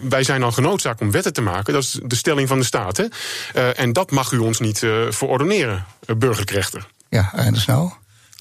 wij 0.00 0.22
zijn 0.22 0.40
dan 0.40 0.52
genoodzaakt 0.52 1.00
om 1.00 1.10
wetten 1.10 1.32
te 1.32 1.40
maken. 1.40 1.72
Dat 1.72 1.82
is 1.82 1.98
de 2.02 2.16
stelling 2.16 2.48
van 2.48 2.58
de 2.58 2.64
staat. 2.64 2.96
Hè? 2.96 3.04
en 3.72 3.92
dat 3.92 4.10
mag 4.10 4.32
u 4.32 4.38
ons 4.38 4.58
niet 4.58 4.78
verordoneren, 5.08 5.86
burgerlijk 6.16 6.50
rechter. 6.50 6.86
Ja, 7.08 7.32
en 7.34 7.54
dus 7.54 7.66
nou? 7.66 7.90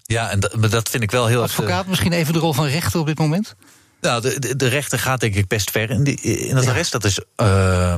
Ja, 0.03 0.29
en 0.29 0.39
dat, 0.39 0.71
dat 0.71 0.89
vind 0.89 1.03
ik 1.03 1.11
wel 1.11 1.27
heel 1.27 1.41
Advocaat, 1.41 1.87
misschien 1.87 2.13
even 2.13 2.33
de 2.33 2.39
rol 2.39 2.53
van 2.53 2.65
rechter 2.65 2.99
op 2.99 3.05
dit 3.05 3.17
moment? 3.17 3.55
Nou, 4.01 4.21
de, 4.21 4.55
de, 4.55 4.67
rechter 4.67 4.99
gaat 4.99 5.19
denk 5.19 5.35
ik 5.35 5.47
best 5.47 5.71
ver 5.71 5.89
in, 5.89 6.03
die, 6.03 6.19
in 6.21 6.55
het 6.55 6.67
arrest. 6.67 6.91
Dat 6.91 7.03
is 7.03 7.19
uh, 7.41 7.95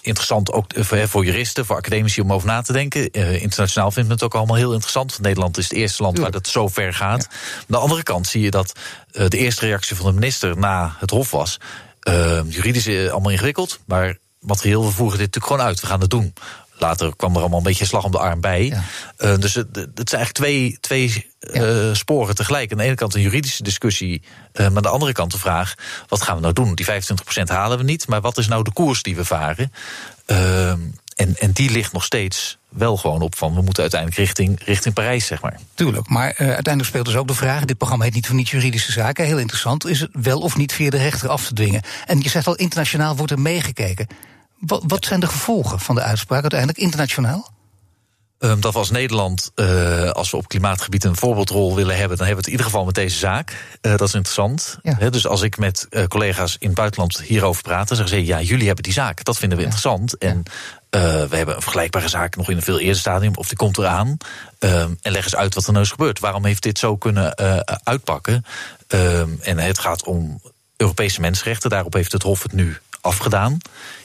interessant 0.00 0.52
ook 0.52 0.72
voor 0.84 1.24
juristen, 1.24 1.66
voor 1.66 1.76
academici 1.76 2.20
om 2.20 2.32
over 2.32 2.48
na 2.48 2.62
te 2.62 2.72
denken. 2.72 3.08
Uh, 3.12 3.42
internationaal 3.42 3.90
vindt 3.90 4.08
men 4.08 4.16
het 4.16 4.26
ook 4.26 4.34
allemaal 4.34 4.56
heel 4.56 4.72
interessant. 4.72 5.20
Nederland 5.20 5.58
is 5.58 5.64
het 5.64 5.72
eerste 5.72 6.02
land 6.02 6.18
waar 6.18 6.30
dat 6.30 6.46
zo 6.46 6.68
ver 6.68 6.94
gaat. 6.94 7.26
Ja. 7.30 7.36
Aan 7.58 7.64
de 7.66 7.76
andere 7.76 8.02
kant 8.02 8.26
zie 8.26 8.42
je 8.42 8.50
dat 8.50 8.72
uh, 9.12 9.28
de 9.28 9.38
eerste 9.38 9.66
reactie 9.66 9.96
van 9.96 10.06
de 10.06 10.12
minister 10.12 10.58
na 10.58 10.96
het 10.98 11.10
Hof 11.10 11.30
was... 11.30 11.58
Uh, 12.08 12.40
juridisch 12.48 13.10
allemaal 13.10 13.30
ingewikkeld, 13.30 13.80
maar 13.86 14.18
materieel, 14.40 14.84
we 14.84 14.90
voeren 14.90 15.18
dit 15.18 15.26
natuurlijk 15.26 15.52
gewoon 15.52 15.68
uit. 15.68 15.80
We 15.80 15.86
gaan 15.86 16.00
het 16.00 16.10
doen. 16.10 16.34
Later 16.80 17.16
kwam 17.16 17.34
er 17.34 17.40
allemaal 17.40 17.58
een 17.58 17.64
beetje 17.64 17.84
slag 17.84 18.04
om 18.04 18.10
de 18.10 18.18
arm 18.18 18.40
bij. 18.40 18.64
Ja. 18.64 18.82
Uh, 19.18 19.38
dus 19.38 19.54
het, 19.54 19.76
het 19.76 20.08
zijn 20.08 20.22
eigenlijk 20.22 20.32
twee, 20.32 20.78
twee 20.80 21.26
uh, 21.40 21.94
sporen 21.94 22.34
tegelijk. 22.34 22.72
Aan 22.72 22.78
de 22.78 22.84
ene 22.84 22.94
kant 22.94 23.14
een 23.14 23.20
juridische 23.20 23.62
discussie, 23.62 24.22
uh, 24.22 24.66
maar 24.66 24.76
aan 24.76 24.82
de 24.82 24.88
andere 24.88 25.12
kant 25.12 25.32
de 25.32 25.38
vraag: 25.38 25.74
wat 26.08 26.22
gaan 26.22 26.34
we 26.34 26.40
nou 26.40 26.54
doen? 26.54 26.74
Die 26.74 26.86
25% 26.86 26.90
halen 27.44 27.78
we 27.78 27.84
niet, 27.84 28.08
maar 28.08 28.20
wat 28.20 28.38
is 28.38 28.48
nou 28.48 28.64
de 28.64 28.72
koers 28.72 29.02
die 29.02 29.16
we 29.16 29.24
varen? 29.24 29.72
en, 31.20 31.34
en 31.38 31.52
die 31.52 31.70
ligt 31.70 31.92
nog 31.92 32.04
steeds 32.04 32.58
wel 32.68 32.96
gewoon 32.96 33.22
op 33.22 33.36
van 33.36 33.54
we 33.54 33.62
moeten 33.62 33.82
uiteindelijk 33.82 34.20
richting, 34.20 34.60
richting 34.64 34.94
Parijs, 34.94 35.26
zeg 35.26 35.42
maar. 35.42 35.58
Tuurlijk, 35.74 36.08
maar 36.08 36.28
uh, 36.28 36.36
uiteindelijk 36.38 36.84
speelt 36.84 37.04
dus 37.04 37.16
ook 37.16 37.28
de 37.28 37.34
vraag: 37.34 37.64
dit 37.64 37.76
programma 37.76 38.04
heet 38.04 38.14
niet 38.14 38.26
voor 38.26 38.36
niet 38.36 38.48
juridische 38.48 38.92
zaken. 38.92 39.24
Heel 39.24 39.38
interessant. 39.38 39.86
Is 39.86 40.00
het 40.00 40.10
wel 40.12 40.40
of 40.40 40.56
niet 40.56 40.72
via 40.72 40.90
de 40.90 40.96
rechter 40.96 41.28
af 41.28 41.46
te 41.46 41.54
dwingen? 41.54 41.82
En 42.06 42.20
je 42.20 42.28
zegt 42.28 42.46
al, 42.46 42.54
internationaal 42.54 43.16
wordt 43.16 43.32
er 43.32 43.40
meegekeken. 43.40 44.06
Wat, 44.60 44.82
wat 44.86 45.04
zijn 45.04 45.20
de 45.20 45.26
gevolgen 45.26 45.80
van 45.80 45.94
de 45.94 46.02
uitspraak 46.02 46.40
uiteindelijk 46.40 46.78
internationaal? 46.78 47.52
Um, 48.38 48.60
dat 48.60 48.72
we 48.72 48.78
als 48.78 48.90
Nederland, 48.90 49.50
uh, 49.54 50.10
als 50.10 50.30
we 50.30 50.36
op 50.36 50.48
klimaatgebied 50.48 51.04
een 51.04 51.16
voorbeeldrol 51.16 51.74
willen 51.74 51.96
hebben, 51.96 52.16
dan 52.16 52.26
hebben 52.26 52.44
we 52.44 52.50
het 52.50 52.52
in 52.52 52.52
ieder 52.52 52.66
geval 52.66 52.84
met 52.84 52.94
deze 52.94 53.18
zaak. 53.18 53.78
Uh, 53.82 53.96
dat 53.96 54.08
is 54.08 54.14
interessant. 54.14 54.78
Ja. 54.82 54.96
He, 54.98 55.10
dus 55.10 55.26
als 55.26 55.42
ik 55.42 55.58
met 55.58 55.86
uh, 55.90 56.04
collega's 56.04 56.56
in 56.58 56.66
het 56.66 56.76
buitenland 56.76 57.20
hierover 57.20 57.62
praat, 57.62 57.88
dan 57.88 57.96
zeggen 57.96 58.16
ze: 58.16 58.24
ja, 58.24 58.40
jullie 58.40 58.66
hebben 58.66 58.84
die 58.84 58.92
zaak. 58.92 59.24
Dat 59.24 59.38
vinden 59.38 59.58
we 59.58 59.64
ja. 59.64 59.70
interessant. 59.70 60.18
En 60.18 60.42
we 60.90 61.36
hebben 61.36 61.56
een 61.56 61.62
vergelijkbare 61.62 62.08
zaak 62.08 62.36
nog 62.36 62.50
in 62.50 62.56
een 62.56 62.62
veel 62.62 62.80
eerder 62.80 63.00
stadium, 63.00 63.34
of 63.34 63.48
die 63.48 63.56
komt 63.56 63.78
eraan. 63.78 64.16
Um, 64.58 64.98
en 65.02 65.12
leg 65.12 65.24
eens 65.24 65.36
uit 65.36 65.54
wat 65.54 65.66
er 65.66 65.72
nou 65.72 65.84
is 65.84 65.90
gebeurd. 65.90 66.18
Waarom 66.18 66.44
heeft 66.44 66.62
dit 66.62 66.78
zo 66.78 66.96
kunnen 66.96 67.36
uitpakken? 67.84 68.44
Um, 68.88 69.38
en 69.42 69.58
het 69.58 69.78
gaat 69.78 70.04
om 70.04 70.40
Europese 70.76 71.20
mensenrechten. 71.20 71.70
Daarop 71.70 71.92
heeft 71.92 72.12
het 72.12 72.22
Hof 72.22 72.42
het 72.42 72.52
nu 72.52 72.78
afgedaan. 73.00 73.58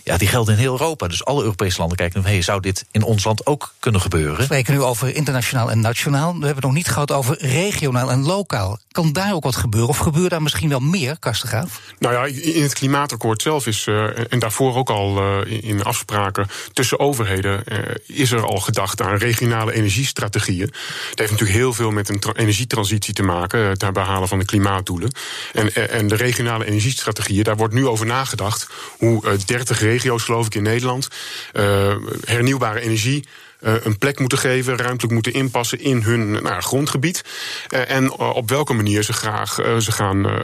Ja, 0.03 0.17
die 0.17 0.27
gelden 0.27 0.53
in 0.53 0.59
heel 0.59 0.71
Europa. 0.71 1.07
Dus 1.07 1.25
alle 1.25 1.43
Europese 1.43 1.79
landen 1.79 1.97
kijken 1.97 2.21
nu, 2.21 2.27
hey, 2.27 2.41
zou 2.41 2.61
dit 2.61 2.85
in 2.91 3.03
ons 3.03 3.23
land 3.23 3.45
ook 3.45 3.73
kunnen 3.79 4.01
gebeuren? 4.01 4.37
We 4.37 4.43
spreken 4.43 4.73
nu 4.73 4.81
over 4.81 5.15
internationaal 5.15 5.71
en 5.71 5.79
nationaal. 5.79 6.27
We 6.27 6.35
hebben 6.37 6.55
het 6.55 6.63
nog 6.63 6.73
niet 6.73 6.87
gehad 6.87 7.11
over 7.11 7.37
regionaal 7.39 8.11
en 8.11 8.25
lokaal. 8.25 8.79
Kan 8.91 9.13
daar 9.13 9.33
ook 9.33 9.43
wat 9.43 9.55
gebeuren? 9.55 9.89
Of 9.89 9.97
gebeurt 9.97 10.29
daar 10.29 10.41
misschien 10.41 10.69
wel 10.69 10.79
meer, 10.79 11.19
Kastegaaf? 11.19 11.81
Nou 11.99 12.13
ja, 12.13 12.41
in 12.41 12.61
het 12.61 12.73
klimaatakkoord 12.73 13.41
zelf 13.41 13.67
is, 13.67 13.85
uh, 13.85 14.33
en 14.33 14.39
daarvoor 14.39 14.75
ook 14.75 14.89
al 14.89 15.17
uh, 15.17 15.63
in 15.63 15.83
afspraken 15.83 16.47
tussen 16.73 16.99
overheden, 16.99 17.63
uh, 17.65 17.79
is 18.05 18.31
er 18.31 18.45
al 18.45 18.59
gedacht 18.59 19.01
aan 19.01 19.17
regionale 19.17 19.73
energiestrategieën. 19.73 20.67
Dat 21.09 21.19
heeft 21.19 21.31
natuurlijk 21.31 21.59
heel 21.59 21.73
veel 21.73 21.91
met 21.91 22.09
een 22.09 22.23
energietransitie 22.35 23.13
te 23.13 23.23
maken, 23.23 23.59
het 23.59 23.93
behalen 23.93 24.27
van 24.27 24.39
de 24.39 24.45
klimaatdoelen. 24.45 25.11
En, 25.53 25.89
en 25.89 26.07
de 26.07 26.15
regionale 26.15 26.65
energiestrategieën, 26.65 27.43
daar 27.43 27.57
wordt 27.57 27.73
nu 27.73 27.87
over 27.87 28.05
nagedacht 28.05 28.67
hoe 28.97 29.37
30 29.45 29.79
regio's, 29.79 30.23
geloof 30.23 30.45
ik, 30.45 30.55
in 30.55 30.63
Nederland. 30.63 31.07
Uh, 31.53 31.95
hernieuwbare 32.25 32.79
energie. 32.79 33.27
Een 33.65 33.97
plek 33.97 34.19
moeten 34.19 34.37
geven, 34.37 34.77
ruimtelijk 34.77 35.13
moeten 35.13 35.33
inpassen 35.33 35.79
in 35.79 36.01
hun 36.01 36.31
nou, 36.31 36.61
grondgebied. 36.61 37.21
en 37.69 38.11
op 38.11 38.49
welke 38.49 38.73
manier 38.73 39.03
ze 39.03 39.13
graag 39.13 39.53
ze 39.79 39.91
gaan 39.91 40.43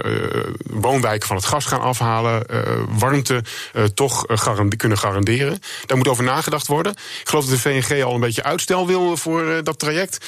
woonwijken 0.64 1.28
van 1.28 1.36
het 1.36 1.46
gas 1.46 1.66
gaan 1.66 1.82
afhalen, 1.82 2.46
warmte 2.90 3.44
toch 3.94 4.26
kunnen 4.78 4.98
garanderen. 4.98 5.60
Daar 5.86 5.98
moet 5.98 6.08
over 6.08 6.24
nagedacht 6.24 6.68
worden. 6.68 6.92
Ik 6.92 7.30
geloof 7.30 7.46
dat 7.46 7.54
de 7.54 7.60
VNG 7.60 8.04
al 8.04 8.14
een 8.14 8.20
beetje 8.20 8.44
uitstel 8.44 8.88
wil 8.88 9.18
voor 9.18 9.64
dat 9.64 9.80
traject. 9.80 10.26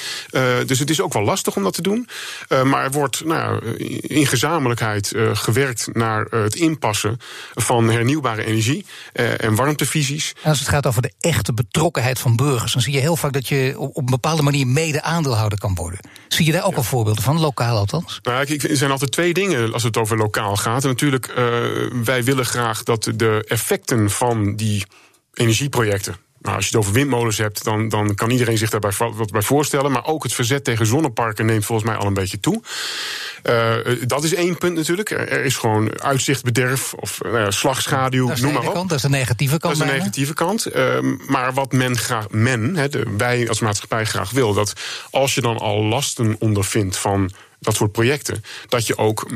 dus 0.66 0.78
het 0.78 0.90
is 0.90 1.00
ook 1.00 1.12
wel 1.12 1.22
lastig 1.22 1.56
om 1.56 1.62
dat 1.62 1.74
te 1.74 1.82
doen. 1.82 2.08
maar 2.64 2.84
er 2.84 2.90
wordt 2.90 3.24
nou, 3.24 3.76
in 4.00 4.26
gezamenlijkheid 4.26 5.12
gewerkt 5.32 5.88
naar 5.92 6.26
het 6.30 6.54
inpassen 6.54 7.18
van 7.54 7.90
hernieuwbare 7.90 8.44
energie 8.44 8.86
en 9.12 9.54
warmtevisies. 9.54 10.34
Als 10.42 10.58
het 10.58 10.68
gaat 10.68 10.86
over 10.86 11.02
de 11.02 11.12
echte 11.20 11.52
betrokkenheid 11.52 12.18
van 12.18 12.36
burgers, 12.36 12.74
zie 12.84 12.92
je 12.92 13.00
heel 13.00 13.16
vaak 13.16 13.32
dat 13.32 13.48
je 13.48 13.74
op 13.78 13.96
een 13.96 14.04
bepaalde 14.04 14.42
manier 14.42 14.66
mede-aandeelhouder 14.66 15.58
kan 15.58 15.74
worden. 15.74 15.98
Zie 16.28 16.46
je 16.46 16.52
daar 16.52 16.64
ook 16.64 16.76
al 16.76 16.82
voorbeelden 16.82 17.22
van, 17.22 17.40
lokaal 17.40 17.76
althans? 17.76 18.18
Nou, 18.22 18.44
ik, 18.46 18.62
er 18.62 18.76
zijn 18.76 18.90
altijd 18.90 19.12
twee 19.12 19.34
dingen 19.34 19.72
als 19.72 19.82
het 19.82 19.96
over 19.96 20.16
lokaal 20.16 20.56
gaat. 20.56 20.82
En 20.82 20.88
natuurlijk, 20.88 21.28
uh, 21.28 21.36
wij 22.04 22.24
willen 22.24 22.46
graag 22.46 22.82
dat 22.82 23.12
de 23.16 23.44
effecten 23.48 24.10
van 24.10 24.56
die 24.56 24.84
energieprojecten 25.32 26.16
nou, 26.44 26.56
als 26.56 26.68
je 26.68 26.76
het 26.76 26.80
over 26.80 26.92
windmolens 26.92 27.38
hebt, 27.38 27.64
dan, 27.64 27.88
dan 27.88 28.14
kan 28.14 28.30
iedereen 28.30 28.58
zich 28.58 28.70
daarbij 28.70 28.92
wat 28.96 29.30
bij 29.30 29.42
voorstellen. 29.42 29.92
Maar 29.92 30.04
ook 30.04 30.22
het 30.22 30.32
verzet 30.32 30.64
tegen 30.64 30.86
zonneparken 30.86 31.46
neemt 31.46 31.64
volgens 31.64 31.88
mij 31.88 31.98
al 31.98 32.06
een 32.06 32.14
beetje 32.14 32.40
toe. 32.40 32.62
Uh, 33.44 33.74
dat 34.06 34.24
is 34.24 34.34
één 34.34 34.58
punt 34.58 34.76
natuurlijk. 34.76 35.10
Er 35.10 35.44
is 35.44 35.56
gewoon 35.56 36.00
uitzichtbederf 36.00 36.94
of 36.94 37.20
uh, 37.26 37.46
slagschaduw, 37.48 38.32
noem 38.40 38.52
maar 38.52 38.66
op. 38.66 38.72
Kant, 38.72 38.88
dat 38.88 38.96
is 38.96 39.04
de 39.04 39.08
negatieve 39.08 39.58
kant. 39.58 39.78
Dat 39.78 39.86
is 39.86 39.92
de 39.92 39.98
negatieve 39.98 40.34
kant. 40.34 40.76
Uh, 40.76 40.98
maar 41.26 41.52
wat 41.54 41.72
men 41.72 41.96
graag, 41.96 42.30
men, 42.30 42.76
he, 42.76 42.88
de, 42.88 43.14
wij 43.16 43.48
als 43.48 43.60
maatschappij 43.60 44.04
graag 44.04 44.30
wil, 44.30 44.54
dat 44.54 44.72
als 45.10 45.34
je 45.34 45.40
dan 45.40 45.58
al 45.58 45.84
lasten 45.84 46.36
ondervindt 46.38 46.96
van 46.96 47.30
dat 47.64 47.74
soort 47.74 47.92
projecten, 47.92 48.44
dat 48.68 48.86
je 48.86 48.98
ook 48.98 49.26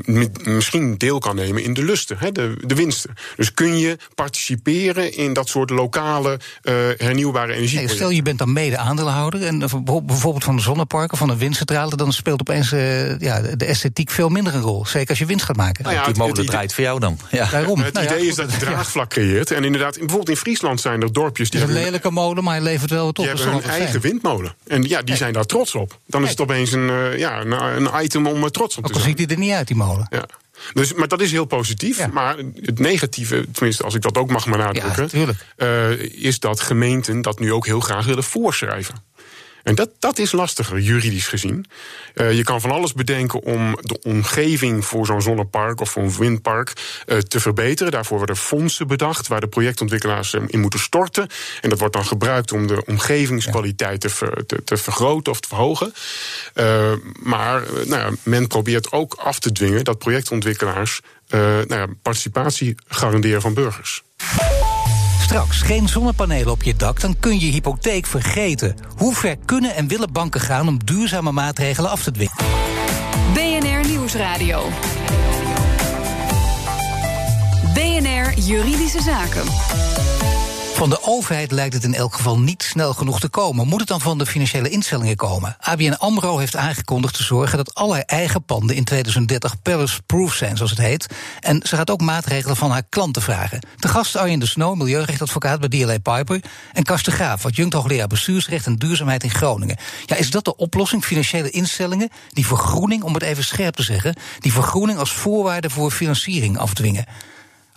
misschien 0.44 0.99
deel 0.99 1.18
kan 1.18 1.37
nemen 1.37 1.62
in 1.62 1.75
de 1.75 1.85
lusten, 1.85 2.16
hè, 2.18 2.32
de, 2.32 2.54
de 2.61 2.75
winsten. 2.75 3.14
Dus 3.37 3.54
kun 3.54 3.78
je 3.78 3.97
participeren 4.14 5.16
in 5.16 5.32
dat 5.32 5.49
soort 5.49 5.70
lokale 5.70 6.38
uh, 6.62 6.75
hernieuwbare 6.97 7.52
energie. 7.52 7.88
Stel 7.88 8.11
je 8.11 8.23
bent 8.23 8.38
dan 8.38 8.52
mede-aandeelhouder 8.52 9.42
en 9.42 9.58
bijvoorbeeld 9.58 10.44
van 10.44 10.56
de 10.56 10.62
zonneparken, 10.62 11.18
van 11.18 11.28
de 11.28 11.37
windcentrale, 11.37 11.97
dan 11.97 12.12
speelt 12.12 12.40
opeens 12.40 12.73
uh, 12.73 13.18
ja, 13.18 13.40
de 13.40 13.64
esthetiek 13.64 14.11
veel 14.11 14.28
minder 14.28 14.54
een 14.54 14.61
rol. 14.61 14.87
Zeker 14.87 15.08
als 15.08 15.18
je 15.18 15.26
winst 15.26 15.44
gaat 15.44 15.56
maken. 15.56 15.85
Nou 15.85 15.97
ja, 15.97 16.04
die 16.04 16.16
molen 16.16 16.47
draait 16.47 16.75
voor 16.75 16.85
jou 16.85 17.00
dan. 17.00 17.18
Ja. 17.30 17.49
Daarom. 17.50 17.80
Het 17.80 17.94
nou 17.94 18.06
idee 18.06 18.23
ja, 18.23 18.28
is 18.28 18.35
dat 18.35 18.52
je 18.52 18.58
draagvlak 18.58 19.11
creëert. 19.11 19.50
En 19.50 19.64
inderdaad, 19.64 19.99
bijvoorbeeld 19.99 20.28
in 20.28 20.37
Friesland 20.37 20.80
zijn 20.80 21.02
er 21.02 21.12
dorpjes 21.12 21.50
die. 21.50 21.61
Het 21.61 21.68
is 21.68 21.76
een 21.76 21.82
lelijke 21.82 22.11
molen, 22.11 22.44
maar 22.44 22.54
hij 22.54 22.62
levert 22.62 22.90
wel 22.90 23.04
wat 23.04 23.18
op. 23.18 23.25
Die 23.25 23.35
hebben 23.35 23.52
hun 23.52 23.62
eigen 23.62 24.00
windmolen. 24.00 24.54
En 24.66 24.82
ja, 24.82 25.02
die 25.02 25.16
zijn 25.16 25.32
daar 25.32 25.44
trots 25.44 25.75
op. 25.75 25.99
Dan 26.06 26.23
is 26.23 26.30
het 26.30 26.40
opeens 26.40 26.73
een, 26.73 26.88
uh, 26.88 27.18
ja, 27.18 27.40
een, 27.40 27.52
een 27.52 28.04
item 28.04 28.17
om 28.26 28.50
trots 28.50 28.76
op 28.76 28.87
te 28.87 28.92
zijn. 28.92 29.04
ziet 29.04 29.18
hij 29.18 29.26
er 29.26 29.38
niet 29.38 29.52
uit, 29.52 29.66
die 29.66 29.76
molen. 29.76 30.06
Ja. 30.10 30.26
Dus, 30.72 30.94
maar 30.94 31.08
dat 31.08 31.20
is 31.20 31.30
heel 31.30 31.44
positief. 31.44 31.98
Ja. 31.98 32.06
Maar 32.06 32.37
het 32.60 32.78
negatieve, 32.78 33.46
tenminste 33.52 33.82
als 33.82 33.94
ik 33.94 34.02
dat 34.02 34.16
ook 34.16 34.30
mag 34.30 34.46
maar 34.46 34.58
nadrukken... 34.58 35.08
Ja, 35.12 35.90
uh, 35.90 36.25
is 36.25 36.40
dat 36.40 36.60
gemeenten 36.60 37.22
dat 37.22 37.40
nu 37.40 37.52
ook 37.52 37.66
heel 37.66 37.80
graag 37.80 38.06
willen 38.06 38.25
voorschrijven. 38.25 38.94
En 39.68 39.75
dat, 39.75 39.90
dat 39.98 40.18
is 40.18 40.32
lastiger, 40.32 40.80
juridisch 40.80 41.28
gezien. 41.28 41.66
Uh, 42.14 42.32
je 42.32 42.42
kan 42.42 42.60
van 42.60 42.70
alles 42.70 42.92
bedenken 42.92 43.42
om 43.42 43.78
de 43.80 43.98
omgeving 44.02 44.84
voor 44.84 45.06
zo'n 45.06 45.22
zonnepark 45.22 45.80
of 45.80 45.90
zo'n 45.90 46.16
windpark 46.16 46.72
uh, 47.06 47.18
te 47.18 47.40
verbeteren. 47.40 47.92
Daarvoor 47.92 48.16
worden 48.16 48.37
fondsen 48.37 48.87
bedacht 48.87 49.26
waar 49.26 49.40
de 49.40 49.48
projectontwikkelaars 49.48 50.34
in 50.34 50.60
moeten 50.60 50.80
storten. 50.80 51.28
En 51.60 51.68
dat 51.68 51.78
wordt 51.78 51.94
dan 51.94 52.04
gebruikt 52.04 52.52
om 52.52 52.66
de 52.66 52.84
omgevingskwaliteit 52.84 54.00
te, 54.00 54.42
te, 54.46 54.64
te, 54.64 54.76
vergroten 54.76 55.32
of 55.32 55.40
te 55.40 55.48
verhogen. 55.48 55.92
Maar 57.22 57.62
nou 57.87 58.02
ja, 58.02 58.10
men 58.22 58.46
probeert 58.46 58.92
ook 58.92 59.14
af 59.14 59.38
te 59.38 59.52
dwingen 59.52 59.84
dat 59.84 59.98
projectontwikkelaars 59.98 61.00
nou 61.28 61.75
ja, 61.75 61.87
participatie 62.02 62.75
garanderen 62.87 63.40
van 63.40 63.54
burgers. 63.54 64.02
Straks 65.28 65.62
geen 65.62 65.88
zonnepanelen 65.88 66.50
op 66.50 66.62
je 66.62 66.76
dak, 66.76 67.00
dan 67.00 67.18
kun 67.20 67.40
je 67.40 67.50
hypotheek 67.50 68.06
vergeten. 68.06 68.75
Hoe 68.97 69.14
ver 69.14 69.37
kunnen 69.44 69.75
en 69.75 69.88
willen 69.88 70.12
banken 70.12 70.40
gaan 70.40 70.68
om 70.68 70.85
duurzame 70.85 71.32
maatregelen 71.32 71.90
af 71.90 72.02
te 72.02 72.11
dwingen? 72.11 72.37
BNR 73.32 73.88
Nieuwsradio. 73.88 74.62
BNR 77.75 78.38
Juridische 78.38 79.02
Zaken. 79.02 79.47
Van 80.78 80.90
de 80.90 81.02
overheid 81.02 81.50
lijkt 81.50 81.75
het 81.75 81.85
in 81.85 81.94
elk 81.94 82.14
geval 82.14 82.38
niet 82.38 82.62
snel 82.62 82.94
genoeg 82.94 83.20
te 83.20 83.28
komen. 83.28 83.68
Moet 83.68 83.80
het 83.80 83.88
dan 83.88 84.00
van 84.00 84.18
de 84.18 84.26
financiële 84.26 84.68
instellingen 84.68 85.16
komen? 85.16 85.56
ABN 85.61 85.92
AMRO 85.92 86.38
heeft 86.38 86.56
aangekondigd 86.56 87.14
te 87.14 87.23
zorgen 87.23 87.56
dat 87.56 87.75
alle 87.75 87.99
eigen 87.99 88.44
panden 88.44 88.76
in 88.76 88.85
2030 88.85 89.62
Palace-proof 89.62 90.35
zijn, 90.35 90.56
zoals 90.56 90.70
het 90.70 90.80
heet. 90.80 91.06
En 91.40 91.61
ze 91.62 91.76
gaat 91.76 91.90
ook 91.90 92.00
maatregelen 92.00 92.56
van 92.56 92.70
haar 92.70 92.82
klanten 92.88 93.23
vragen. 93.23 93.61
De 93.76 93.88
gast 93.88 94.16
Arjen 94.16 94.38
de 94.38 94.47
Snow, 94.47 94.76
milieurechtadvocaat 94.76 95.61
bij 95.61 95.68
DLA 95.68 95.99
Piper. 95.99 96.40
En 96.73 96.82
Karsten 96.82 97.12
Graaf, 97.12 97.44
adjunct 97.44 97.75
hoogleraar 97.75 98.06
bestuursrecht 98.06 98.66
en 98.66 98.76
duurzaamheid 98.76 99.23
in 99.23 99.30
Groningen. 99.30 99.76
Ja, 100.06 100.16
is 100.16 100.30
dat 100.30 100.44
de 100.44 100.56
oplossing? 100.56 101.04
Financiële 101.04 101.50
instellingen 101.50 102.11
die 102.32 102.47
vergroening, 102.47 103.02
om 103.02 103.14
het 103.14 103.23
even 103.23 103.44
scherp 103.44 103.75
te 103.75 103.82
zeggen, 103.82 104.16
die 104.38 104.52
vergroening 104.52 104.99
als 104.99 105.12
voorwaarde 105.12 105.70
voor 105.70 105.90
financiering 105.90 106.58
afdwingen. 106.58 107.04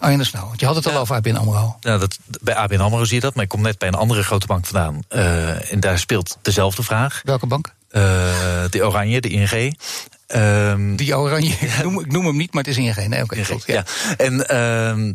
Arjen 0.01 0.19
de 0.19 0.25
Snauw, 0.25 0.51
je 0.55 0.65
had 0.65 0.75
het 0.75 0.87
al 0.87 0.97
over 0.97 1.15
ABN 1.15 1.35
AMRO. 1.35 1.77
Ja, 1.79 1.97
dat, 1.97 2.17
bij 2.41 2.55
ABN 2.55 2.79
AMRO 2.79 3.03
zie 3.03 3.15
je 3.15 3.21
dat, 3.21 3.35
maar 3.35 3.43
ik 3.43 3.49
kom 3.49 3.61
net 3.61 3.77
bij 3.77 3.87
een 3.87 3.93
andere 3.93 4.23
grote 4.23 4.45
bank 4.45 4.65
vandaan. 4.65 5.03
Uh, 5.09 5.71
en 5.71 5.79
daar 5.79 5.99
speelt 5.99 6.37
dezelfde 6.41 6.83
vraag. 6.83 7.21
Welke 7.23 7.45
bank? 7.45 7.73
Uh, 7.91 8.01
de 8.69 8.85
Oranje, 8.85 9.21
de 9.21 9.29
ING. 9.29 9.77
Um, 10.27 10.95
die 10.95 11.17
Oranje, 11.17 11.53
ik 11.59 11.83
noem, 11.83 11.99
ik 11.99 12.11
noem, 12.11 12.25
hem 12.25 12.37
niet, 12.37 12.53
maar 12.53 12.63
het 12.63 12.77
is 12.77 12.77
ING. 12.77 13.07
Nee, 13.07 13.23
oké, 13.23 13.39
okay, 13.39 13.57
ja. 13.65 13.73
ja. 13.73 13.85
En... 14.17 14.33
Uh, 14.33 15.13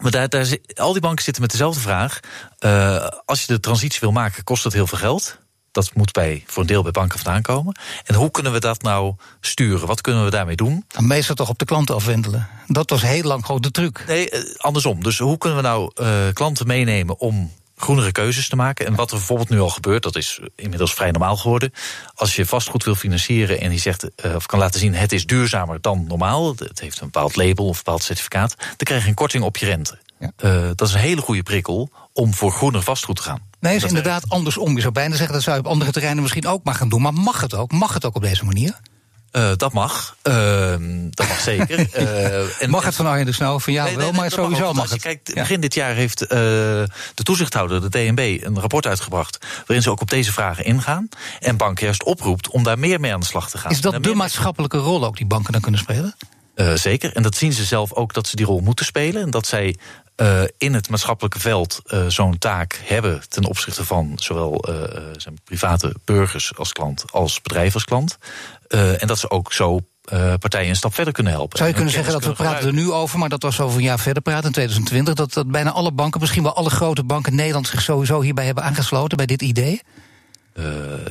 maar 0.00 0.10
daar, 0.10 0.28
daar, 0.28 0.56
al 0.74 0.92
die 0.92 1.00
banken 1.00 1.24
zitten 1.24 1.42
met 1.42 1.50
dezelfde 1.50 1.80
vraag. 1.80 2.20
Uh, 2.60 3.06
als 3.24 3.40
je 3.40 3.46
de 3.46 3.60
transitie 3.60 4.00
wil 4.00 4.12
maken, 4.12 4.44
kost 4.44 4.62
dat 4.62 4.72
heel 4.72 4.86
veel 4.86 4.98
geld 4.98 5.38
dat 5.72 5.90
moet 5.94 6.12
bij, 6.12 6.44
voor 6.46 6.62
een 6.62 6.68
deel 6.68 6.82
bij 6.82 6.90
banken 6.90 7.18
vandaan 7.18 7.42
komen. 7.42 7.76
En 8.04 8.14
hoe 8.14 8.30
kunnen 8.30 8.52
we 8.52 8.60
dat 8.60 8.82
nou 8.82 9.14
sturen? 9.40 9.86
Wat 9.86 10.00
kunnen 10.00 10.24
we 10.24 10.30
daarmee 10.30 10.56
doen? 10.56 10.84
Meestal 10.98 11.34
toch 11.34 11.48
op 11.48 11.58
de 11.58 11.64
klanten 11.64 11.94
afwendelen. 11.94 12.48
Dat 12.66 12.90
was 12.90 13.02
heel 13.02 13.22
lang 13.22 13.46
gewoon 13.46 13.60
de 13.60 13.70
truc. 13.70 14.04
Nee, 14.06 14.30
eh, 14.30 14.54
andersom. 14.56 15.02
Dus 15.02 15.18
hoe 15.18 15.38
kunnen 15.38 15.58
we 15.58 15.64
nou 15.64 15.90
uh, 16.00 16.08
klanten 16.32 16.66
meenemen 16.66 17.18
om 17.18 17.50
groenere 17.80 18.12
keuzes 18.12 18.48
te 18.48 18.56
maken. 18.56 18.86
En 18.86 18.94
wat 18.94 19.10
er 19.10 19.16
bijvoorbeeld 19.16 19.48
nu 19.48 19.60
al 19.60 19.68
gebeurt, 19.68 20.02
dat 20.02 20.16
is 20.16 20.40
inmiddels 20.56 20.94
vrij 20.94 21.10
normaal 21.10 21.36
geworden. 21.36 21.72
Als 22.14 22.36
je 22.36 22.46
vastgoed 22.46 22.84
wil 22.84 22.94
financieren 22.94 23.60
en 23.60 23.70
die 23.70 23.78
zegt, 23.78 24.04
uh, 24.24 24.34
of 24.34 24.46
kan 24.46 24.58
laten 24.58 24.80
zien 24.80 24.94
het 24.94 25.12
is 25.12 25.26
duurzamer 25.26 25.80
dan 25.80 26.04
normaal, 26.08 26.48
het 26.48 26.80
heeft 26.80 27.00
een 27.00 27.10
bepaald 27.10 27.36
label 27.36 27.64
of 27.64 27.76
een 27.76 27.82
bepaald 27.84 28.02
certificaat, 28.02 28.54
dan 28.58 28.76
krijg 28.76 29.02
je 29.02 29.08
een 29.08 29.14
korting 29.14 29.44
op 29.44 29.56
je 29.56 29.66
rente. 29.66 29.98
Ja. 30.20 30.32
Uh, 30.44 30.70
dat 30.74 30.88
is 30.88 30.94
een 30.94 31.00
hele 31.00 31.20
goede 31.20 31.42
prikkel 31.42 31.90
om 32.12 32.34
voor 32.34 32.52
groener 32.52 32.82
vastgoed 32.82 33.16
te 33.16 33.22
gaan. 33.22 33.40
Nee, 33.60 33.76
is 33.76 33.84
inderdaad 33.84 34.28
andersom. 34.28 34.74
Je 34.74 34.80
zou 34.80 34.92
bijna 34.92 35.16
zeggen 35.16 35.34
dat 35.34 35.42
zou 35.42 35.56
je 35.56 35.62
op 35.62 35.70
andere 35.70 35.90
terreinen 35.90 36.22
misschien 36.22 36.46
ook 36.46 36.64
maar 36.64 36.74
gaan 36.74 36.88
doen. 36.88 37.02
Maar 37.02 37.12
mag 37.12 37.40
het 37.40 37.54
ook? 37.54 37.72
Mag 37.72 37.94
het 37.94 38.04
ook 38.04 38.16
op 38.16 38.22
deze 38.22 38.44
manier? 38.44 38.80
Uh, 39.32 39.50
dat 39.56 39.72
mag. 39.72 40.16
Uh, 40.22 40.74
dat 41.10 41.28
mag 41.28 41.40
zeker. 41.40 41.78
Uh, 41.78 42.62
en, 42.62 42.70
mag 42.70 42.84
het 42.84 42.94
van 42.94 43.06
Arjen 43.06 43.26
de 43.26 43.32
Snel? 43.32 43.60
Van 43.60 43.72
nee, 43.72 43.82
nee, 43.82 43.96
wel, 43.96 44.12
maar 44.12 44.30
sowieso 44.30 44.64
mag, 44.64 44.74
mag 44.74 44.90
het. 44.90 45.02
Kijkt, 45.02 45.34
begin 45.34 45.60
dit 45.60 45.74
jaar 45.74 45.94
heeft 45.94 46.18
de 46.18 46.88
toezichthouder, 47.14 47.80
de 47.80 47.88
DNB, 47.88 48.38
een 48.42 48.60
rapport 48.60 48.86
uitgebracht. 48.86 49.46
waarin 49.56 49.82
ze 49.82 49.90
ook 49.90 50.00
op 50.00 50.10
deze 50.10 50.32
vragen 50.32 50.64
ingaan. 50.64 51.08
En 51.40 51.56
banken 51.56 51.84
juist 51.84 52.04
oproept 52.04 52.48
om 52.48 52.62
daar 52.62 52.78
meer 52.78 53.00
mee 53.00 53.12
aan 53.12 53.20
de 53.20 53.26
slag 53.26 53.50
te 53.50 53.58
gaan. 53.58 53.70
Is 53.70 53.80
dat 53.80 54.02
de 54.02 54.14
maatschappelijke 54.14 54.78
rol 54.78 55.04
ook 55.04 55.16
die 55.16 55.26
banken 55.26 55.52
dan 55.52 55.60
kunnen 55.60 55.80
spelen? 55.80 56.14
Zeker. 56.74 57.16
En 57.16 57.22
dat 57.22 57.36
zien 57.36 57.52
ze 57.52 57.64
zelf 57.64 57.92
ook 57.92 58.14
dat 58.14 58.26
ze 58.26 58.36
die 58.36 58.46
rol 58.46 58.60
moeten 58.60 58.84
spelen. 58.84 59.22
En 59.22 59.30
dat 59.30 59.46
zij 59.46 59.76
uh, 60.20 60.42
in 60.58 60.74
het 60.74 60.88
maatschappelijke 60.88 61.40
veld 61.40 61.80
uh, 61.86 62.06
zo'n 62.06 62.38
taak 62.38 62.80
hebben 62.84 63.22
ten 63.28 63.44
opzichte 63.44 63.84
van 63.84 64.12
zowel 64.14 64.64
zijn 65.16 65.38
private 65.44 65.94
burgers 66.04 66.56
als 66.56 66.72
klant 66.72 67.04
als 67.10 67.42
bedrijf 67.42 67.74
als 67.74 67.84
klant. 67.84 68.18
en 68.68 69.06
dat 69.06 69.18
ze 69.18 69.30
ook 69.30 69.52
zo 69.52 69.80
partijen 70.38 70.68
een 70.68 70.76
stap 70.76 70.94
verder 70.94 71.12
kunnen 71.12 71.32
helpen. 71.32 71.58
Zou 71.58 71.68
je 71.68 71.74
kunnen 71.74 71.92
zeggen 71.92 72.12
dat 72.12 72.24
we 72.24 72.32
praten 72.32 72.66
er 72.66 72.72
nu 72.72 72.90
over, 72.90 73.18
maar 73.18 73.28
dat 73.28 73.42
was 73.42 73.60
over 73.60 73.78
een 73.78 73.84
jaar 73.84 73.98
verder 73.98 74.22
praten 74.22 74.46
in 74.46 74.52
2020, 74.52 75.14
dat, 75.14 75.32
dat 75.32 75.50
bijna 75.50 75.70
alle 75.70 75.92
banken, 75.92 76.20
misschien 76.20 76.42
wel 76.42 76.54
alle 76.54 76.70
grote 76.70 77.04
banken 77.04 77.30
in 77.30 77.36
Nederland 77.36 77.66
zich 77.66 77.82
sowieso 77.82 78.20
hierbij 78.20 78.44
hebben 78.44 78.64
aangesloten 78.64 79.16
bij 79.16 79.26
dit 79.26 79.42
idee? 79.42 79.82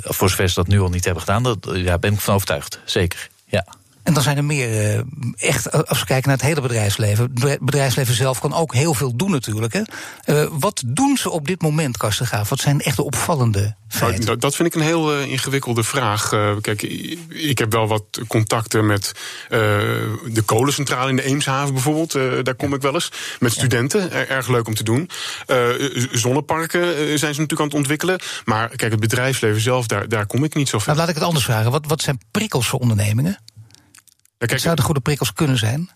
voor 0.02 0.30
zover 0.30 0.48
ze 0.48 0.56
dat 0.56 0.68
nu 0.68 0.80
al 0.82 0.90
niet 0.90 1.06
hebben 1.06 1.24
gedaan, 1.24 1.44
dat, 1.44 1.70
ja, 1.74 1.98
ben 1.98 2.14
ik 2.14 2.20
van 2.20 2.34
overtuigd. 2.34 2.80
Zeker. 2.86 3.30
Ja. 3.46 3.66
En 4.04 4.14
dan 4.14 4.24
zijn 4.24 4.38
er 4.38 4.44
meer, 4.44 4.96
uh, 4.96 5.02
echt, 5.36 5.88
als 5.88 6.00
we 6.00 6.06
kijken 6.06 6.30
naar 6.30 6.38
het 6.38 6.48
hele 6.48 6.62
bedrijfsleven. 6.62 7.32
Het 7.40 7.60
bedrijfsleven 7.60 8.14
zelf 8.14 8.40
kan 8.40 8.54
ook 8.54 8.74
heel 8.74 8.94
veel 8.94 9.16
doen 9.16 9.32
natuurlijk. 9.32 9.74
Hè. 9.74 9.82
Uh, 10.26 10.50
wat 10.52 10.84
doen 10.86 11.18
ze 11.18 11.30
op 11.30 11.48
dit 11.48 11.62
moment, 11.62 11.98
Kastengaaf? 11.98 12.50
Wat 12.50 12.60
zijn 12.60 12.82
echt 12.82 12.96
de 12.96 13.04
opvallende 13.04 13.76
feiten? 13.88 14.26
Nou, 14.26 14.38
dat 14.38 14.56
vind 14.56 14.68
ik 14.68 14.76
een 14.76 14.88
heel 14.88 15.20
uh, 15.20 15.32
ingewikkelde 15.32 15.84
vraag. 15.84 16.30
kijk, 16.62 16.82
ik 17.28 17.58
heb 17.58 17.72
wel 17.72 17.88
wat 17.88 18.04
contacten 18.28 18.86
met 18.86 19.12
de 19.50 20.42
kolencentrale 20.46 21.10
in 21.10 21.16
de 21.16 21.24
Eemshaven 21.24 21.74
bijvoorbeeld. 21.74 22.12
daar 22.46 22.56
kom 22.56 22.74
ik 22.74 22.82
wel 22.82 22.94
eens. 22.94 23.12
Met 23.40 23.52
studenten, 23.52 24.30
erg 24.30 24.48
leuk 24.48 24.68
om 24.68 24.76
te 24.76 24.84
doen. 24.84 25.10
zonneparken 26.12 26.96
zijn 27.20 27.34
ze 27.34 27.42
natuurlijk 27.42 27.60
aan 27.60 27.66
het 27.66 27.76
ontwikkelen. 27.76 28.20
Maar 28.46 28.68
kijk, 28.68 28.92
het 28.92 29.00
bedrijfsleven 29.00 29.62
zelf, 29.62 29.88
daar, 29.88 30.10
daar 30.10 30.26
kom 30.26 30.44
ik 30.44 30.56
niet 30.56 30.70
zo 30.70 30.78
ver. 30.78 30.88
Nou, 30.88 31.00
laat 31.00 31.10
ik 31.10 31.16
het 31.16 31.24
anders 31.24 31.46
vragen. 31.46 31.72
Wat, 31.72 31.86
wat 31.88 32.02
zijn 32.02 32.20
prikkels 32.32 32.68
voor 32.68 32.80
ondernemingen? 32.80 33.40
Kijk, 34.48 34.60
zouden 34.60 34.86
goede 34.86 35.00
prikkels 35.00 35.34
kunnen 35.34 35.58
zijn? 35.58 35.90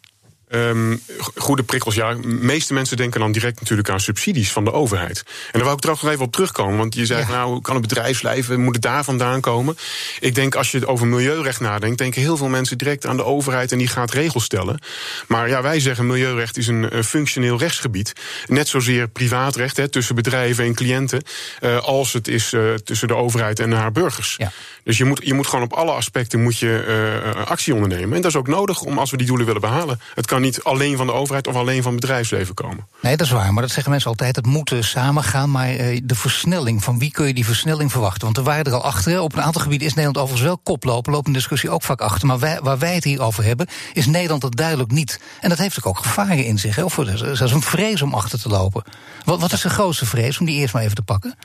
Um, 0.49 1.01
goede 1.35 1.63
prikkels, 1.63 1.95
ja. 1.95 2.13
De 2.13 2.27
meeste 2.27 2.73
mensen 2.73 2.97
denken 2.97 3.19
dan 3.19 3.31
direct 3.31 3.59
natuurlijk 3.59 3.89
aan 3.89 3.99
subsidies 3.99 4.51
van 4.51 4.63
de 4.63 4.71
overheid. 4.71 5.23
En 5.25 5.51
daar 5.51 5.61
wou 5.61 5.73
ik 5.73 5.79
trouwens 5.79 6.05
nog 6.05 6.13
even 6.13 6.25
op 6.25 6.31
terugkomen. 6.31 6.77
Want 6.77 6.95
je 6.95 7.05
zei, 7.05 7.21
ja. 7.21 7.27
nou, 7.27 7.61
kan 7.61 7.75
het 7.75 7.87
bedrijfsleven, 7.87 8.61
moet 8.61 8.73
het 8.73 8.83
daar 8.83 9.03
vandaan 9.03 9.41
komen? 9.41 9.77
Ik 10.19 10.35
denk, 10.35 10.55
als 10.55 10.71
je 10.71 10.87
over 10.87 11.07
milieurecht 11.07 11.59
nadenkt, 11.59 11.97
denken 11.97 12.21
heel 12.21 12.37
veel 12.37 12.47
mensen 12.47 12.77
direct 12.77 13.05
aan 13.05 13.17
de 13.17 13.23
overheid 13.23 13.71
en 13.71 13.77
die 13.77 13.87
gaat 13.87 14.11
regels 14.11 14.43
stellen. 14.43 14.79
Maar 15.27 15.49
ja, 15.49 15.61
wij 15.61 15.79
zeggen, 15.79 16.07
milieurecht 16.07 16.57
is 16.57 16.67
een, 16.67 16.95
een 16.95 17.03
functioneel 17.03 17.57
rechtsgebied. 17.57 18.13
Net 18.47 18.67
zozeer 18.67 19.07
privaatrecht, 19.07 19.77
hè, 19.77 19.87
tussen 19.87 20.15
bedrijven 20.15 20.65
en 20.65 20.73
cliënten, 20.73 21.21
uh, 21.61 21.77
als 21.77 22.13
het 22.13 22.27
is 22.27 22.53
uh, 22.53 22.73
tussen 22.73 23.07
de 23.07 23.15
overheid 23.15 23.59
en 23.59 23.71
haar 23.71 23.91
burgers. 23.91 24.35
Ja. 24.37 24.51
Dus 24.83 24.97
je 24.97 25.05
moet, 25.05 25.21
je 25.23 25.33
moet 25.33 25.47
gewoon 25.47 25.65
op 25.65 25.73
alle 25.73 25.91
aspecten 25.91 26.43
moet 26.43 26.57
je, 26.57 27.33
uh, 27.35 27.45
actie 27.45 27.73
ondernemen. 27.73 28.15
En 28.15 28.21
dat 28.21 28.31
is 28.31 28.37
ook 28.37 28.47
nodig 28.47 28.81
om 28.81 28.97
als 28.97 29.11
we 29.11 29.17
die 29.17 29.27
doelen 29.27 29.45
willen 29.45 29.61
behalen. 29.61 29.99
Het 30.13 30.25
kan 30.25 30.41
niet 30.41 30.63
alleen 30.63 30.97
van 30.97 31.07
de 31.07 31.13
overheid 31.13 31.47
of 31.47 31.55
alleen 31.55 31.83
van 31.83 31.91
het 31.91 32.01
bedrijfsleven 32.01 32.53
komen. 32.53 32.87
Nee, 33.01 33.17
dat 33.17 33.25
is 33.25 33.31
waar. 33.31 33.53
Maar 33.53 33.61
dat 33.61 33.71
zeggen 33.71 33.91
mensen 33.91 34.09
altijd. 34.09 34.35
Het 34.35 34.45
moet 34.45 34.73
samen 34.79 35.23
gaan. 35.23 35.51
Maar 35.51 35.67
de 36.03 36.15
versnelling, 36.15 36.83
van 36.83 36.99
wie 36.99 37.11
kun 37.11 37.27
je 37.27 37.33
die 37.33 37.45
versnelling 37.45 37.91
verwachten? 37.91 38.23
Want 38.23 38.37
er 38.37 38.43
waren 38.43 38.65
er 38.65 38.73
al 38.73 38.83
achter. 38.83 39.21
Op 39.21 39.33
een 39.33 39.41
aantal 39.41 39.61
gebieden 39.61 39.87
is 39.87 39.93
Nederland 39.93 40.17
overigens 40.17 40.47
wel 40.47 40.59
koplopen. 40.63 41.11
Loopt 41.11 41.27
een 41.27 41.33
discussie 41.33 41.69
ook 41.69 41.83
vaak 41.83 42.01
achter. 42.01 42.27
Maar 42.27 42.59
waar 42.61 42.79
wij 42.79 42.95
het 42.95 43.03
hier 43.03 43.21
over 43.21 43.43
hebben, 43.43 43.67
is 43.93 44.05
Nederland 44.05 44.41
dat 44.41 44.55
duidelijk 44.55 44.91
niet. 44.91 45.19
En 45.41 45.49
dat 45.49 45.57
heeft 45.57 45.83
ook 45.83 45.97
gevaren 45.97 46.45
in 46.45 46.59
zich. 46.59 46.75
Hè? 46.75 46.83
Of 46.83 46.99
zelfs 47.33 47.51
een 47.53 47.61
vrees 47.61 48.01
om 48.01 48.13
achter 48.13 48.41
te 48.41 48.49
lopen. 48.49 48.83
Wat, 49.25 49.39
wat 49.39 49.51
is 49.51 49.61
de 49.61 49.69
grootste 49.69 50.05
vrees 50.05 50.39
om 50.39 50.45
die 50.45 50.55
eerst 50.55 50.73
maar 50.73 50.83
even 50.83 50.95
te 50.95 51.01
pakken? 51.01 51.35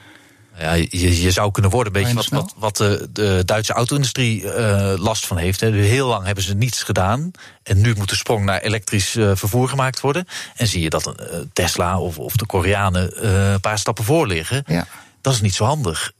Ja, 0.60 0.72
je, 0.72 1.20
je 1.20 1.30
zou 1.30 1.50
kunnen 1.50 1.70
worden 1.70 1.94
een 1.94 2.02
beetje 2.02 2.16
wat, 2.16 2.28
wat, 2.28 2.54
wat 2.56 2.76
de, 2.76 3.08
de 3.12 3.42
Duitse 3.44 3.72
auto-industrie 3.72 4.42
uh, 4.42 4.92
last 4.96 5.26
van 5.26 5.36
heeft. 5.36 5.60
Hè. 5.60 5.70
Heel 5.70 6.08
lang 6.08 6.26
hebben 6.26 6.44
ze 6.44 6.54
niets 6.54 6.82
gedaan. 6.82 7.30
En 7.62 7.80
nu 7.80 7.94
moet 7.96 8.08
de 8.08 8.16
sprong 8.16 8.44
naar 8.44 8.60
elektrisch 8.60 9.14
uh, 9.14 9.30
vervoer 9.34 9.68
gemaakt 9.68 10.00
worden. 10.00 10.26
En 10.56 10.66
zie 10.66 10.82
je 10.82 10.90
dat 10.90 11.06
uh, 11.06 11.38
Tesla 11.52 12.00
of, 12.00 12.18
of 12.18 12.36
de 12.36 12.46
Koreanen 12.46 13.26
een 13.26 13.60
paar 13.60 13.78
stappen 13.78 14.04
voor 14.04 14.26
liggen. 14.26 14.64
Ja. 14.66 14.86
Dat 15.20 15.34
is 15.34 15.40
niet 15.40 15.54
zo 15.54 15.64
handig. 15.64 16.12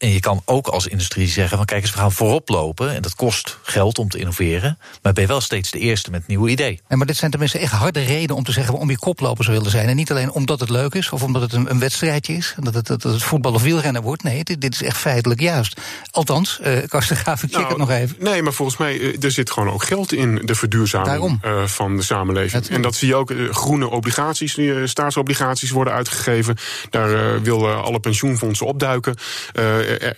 En 0.00 0.12
je 0.12 0.20
kan 0.20 0.42
ook 0.44 0.66
als 0.66 0.86
industrie 0.86 1.28
zeggen 1.28 1.56
van 1.56 1.66
kijk 1.66 1.82
eens, 1.82 1.92
we 1.92 1.98
gaan 1.98 2.12
voorop 2.12 2.48
lopen. 2.48 2.94
En 2.94 3.02
dat 3.02 3.14
kost 3.14 3.58
geld 3.62 3.98
om 3.98 4.08
te 4.08 4.18
innoveren. 4.18 4.78
Maar 5.02 5.12
ben 5.12 5.22
je 5.22 5.28
wel 5.28 5.40
steeds 5.40 5.70
de 5.70 5.78
eerste 5.78 6.10
met 6.10 6.20
een 6.20 6.26
nieuw 6.26 6.48
idee. 6.48 6.80
En 6.88 6.98
maar 6.98 7.06
dit 7.06 7.16
zijn 7.16 7.30
tenminste 7.30 7.58
echt 7.58 7.72
harde 7.72 8.00
redenen 8.00 8.36
om 8.36 8.44
te 8.44 8.52
zeggen 8.52 8.72
waarom 8.72 8.90
je 8.90 8.98
koploper 8.98 9.44
zou 9.44 9.56
willen 9.56 9.70
zijn. 9.72 9.88
En 9.88 9.96
niet 9.96 10.10
alleen 10.10 10.30
omdat 10.30 10.60
het 10.60 10.70
leuk 10.70 10.94
is 10.94 11.10
of 11.10 11.22
omdat 11.22 11.42
het 11.42 11.52
een, 11.52 11.70
een 11.70 11.78
wedstrijdje 11.78 12.32
is. 12.32 12.54
Dat 12.58 12.74
het, 12.74 12.86
dat 12.86 13.02
het 13.02 13.22
voetbal 13.22 13.52
of 13.52 13.62
wielrennen 13.62 14.02
wordt. 14.02 14.22
Nee, 14.22 14.44
dit, 14.44 14.60
dit 14.60 14.74
is 14.74 14.82
echt 14.82 14.96
feitelijk 14.96 15.40
juist. 15.40 15.80
Althans, 16.10 16.60
uh, 16.62 16.78
Karsten 16.88 17.16
Graaf, 17.16 17.42
ik 17.42 17.50
check 17.50 17.58
nou, 17.58 17.68
het 17.68 17.78
nog 17.78 17.90
even. 17.90 18.16
Nee, 18.18 18.42
maar 18.42 18.52
volgens 18.52 18.78
mij 18.78 18.98
uh, 18.98 19.22
er 19.22 19.30
zit 19.30 19.50
gewoon 19.50 19.70
ook 19.70 19.84
geld 19.84 20.12
in 20.12 20.42
de 20.44 20.54
verduurzaming 20.54 21.44
uh, 21.44 21.64
van 21.66 21.96
de 21.96 22.02
samenleving. 22.02 22.66
en 22.66 22.82
dat 22.82 22.94
zie 22.94 23.08
je 23.08 23.14
ook. 23.14 23.32
groene 23.50 23.88
obligaties, 23.88 24.58
staatsobligaties 24.84 25.70
worden 25.70 25.92
uitgegeven. 25.92 26.56
Daar 26.90 27.42
willen 27.42 27.82
alle 27.82 28.00
pensioenfondsen 28.00 28.66
opduiken 28.66 29.14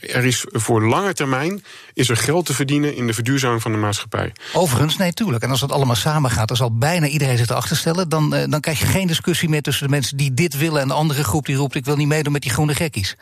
er 0.00 0.24
is 0.24 0.44
voor 0.48 0.86
lange 0.86 1.12
termijn 1.12 1.64
is 1.94 2.08
er 2.08 2.16
geld 2.16 2.46
te 2.46 2.54
verdienen 2.54 2.96
in 2.96 3.06
de 3.06 3.14
verduurzaming 3.14 3.62
van 3.62 3.72
de 3.72 3.78
maatschappij. 3.78 4.32
Overigens, 4.52 4.96
nee, 4.96 5.12
tuurlijk. 5.12 5.44
En 5.44 5.50
als 5.50 5.60
dat 5.60 5.72
allemaal 5.72 5.96
samen 5.96 6.30
gaat, 6.30 6.48
dan 6.48 6.56
zal 6.56 6.78
bijna 6.78 7.06
iedereen 7.06 7.38
zich 7.38 7.48
erachter 7.48 7.76
stellen. 7.76 8.08
Dan, 8.08 8.30
dan 8.30 8.60
krijg 8.60 8.78
je 8.78 8.86
geen 8.86 9.06
discussie 9.06 9.48
meer 9.48 9.62
tussen 9.62 9.84
de 9.84 9.90
mensen 9.90 10.16
die 10.16 10.34
dit 10.34 10.56
willen 10.56 10.80
en 10.80 10.88
de 10.88 10.94
andere 10.94 11.24
groep 11.24 11.46
die 11.46 11.56
roept: 11.56 11.74
ik 11.74 11.84
wil 11.84 11.96
niet 11.96 12.08
meedoen 12.08 12.32
met 12.32 12.42
die 12.42 12.50
groene 12.50 12.74
gekkies. 12.74 13.16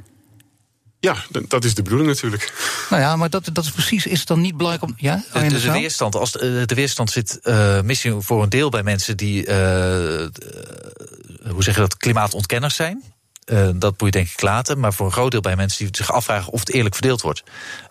Ja, 1.00 1.16
dat 1.48 1.64
is 1.64 1.74
de 1.74 1.82
bedoeling 1.82 2.08
natuurlijk. 2.08 2.52
Nou 2.90 3.02
ja, 3.02 3.16
maar 3.16 3.30
dat, 3.30 3.48
dat 3.52 3.64
is 3.64 3.70
precies, 3.70 4.06
is 4.06 4.18
het 4.18 4.28
dan 4.28 4.40
niet 4.40 4.56
belangrijk 4.56 4.90
om. 4.90 4.96
Ja, 4.98 5.22
de, 5.32 5.46
de, 5.46 5.60
de 5.60 5.70
weerstand, 5.70 6.14
als 6.14 6.32
de, 6.32 6.62
de 6.66 6.74
weerstand 6.74 7.10
zit 7.10 7.38
uh, 7.42 7.80
misschien 7.80 8.22
voor 8.22 8.42
een 8.42 8.48
deel 8.48 8.70
bij 8.70 8.82
mensen 8.82 9.16
die, 9.16 9.46
uh, 9.46 9.54
hoe 11.50 11.62
zeg 11.62 11.74
je 11.74 11.80
dat, 11.80 11.96
klimaatontkenners 11.96 12.74
zijn. 12.74 13.02
Uh, 13.50 13.68
dat 13.74 14.00
moet 14.00 14.14
je 14.14 14.20
denk 14.20 14.28
ik 14.28 14.40
laten. 14.40 14.78
Maar 14.78 14.92
voor 14.92 15.06
een 15.06 15.12
groot 15.12 15.30
deel 15.30 15.40
bij 15.40 15.56
mensen 15.56 15.84
die 15.84 15.96
zich 15.96 16.12
afvragen 16.12 16.52
of 16.52 16.60
het 16.60 16.72
eerlijk 16.72 16.94
verdeeld 16.94 17.20
wordt. 17.20 17.42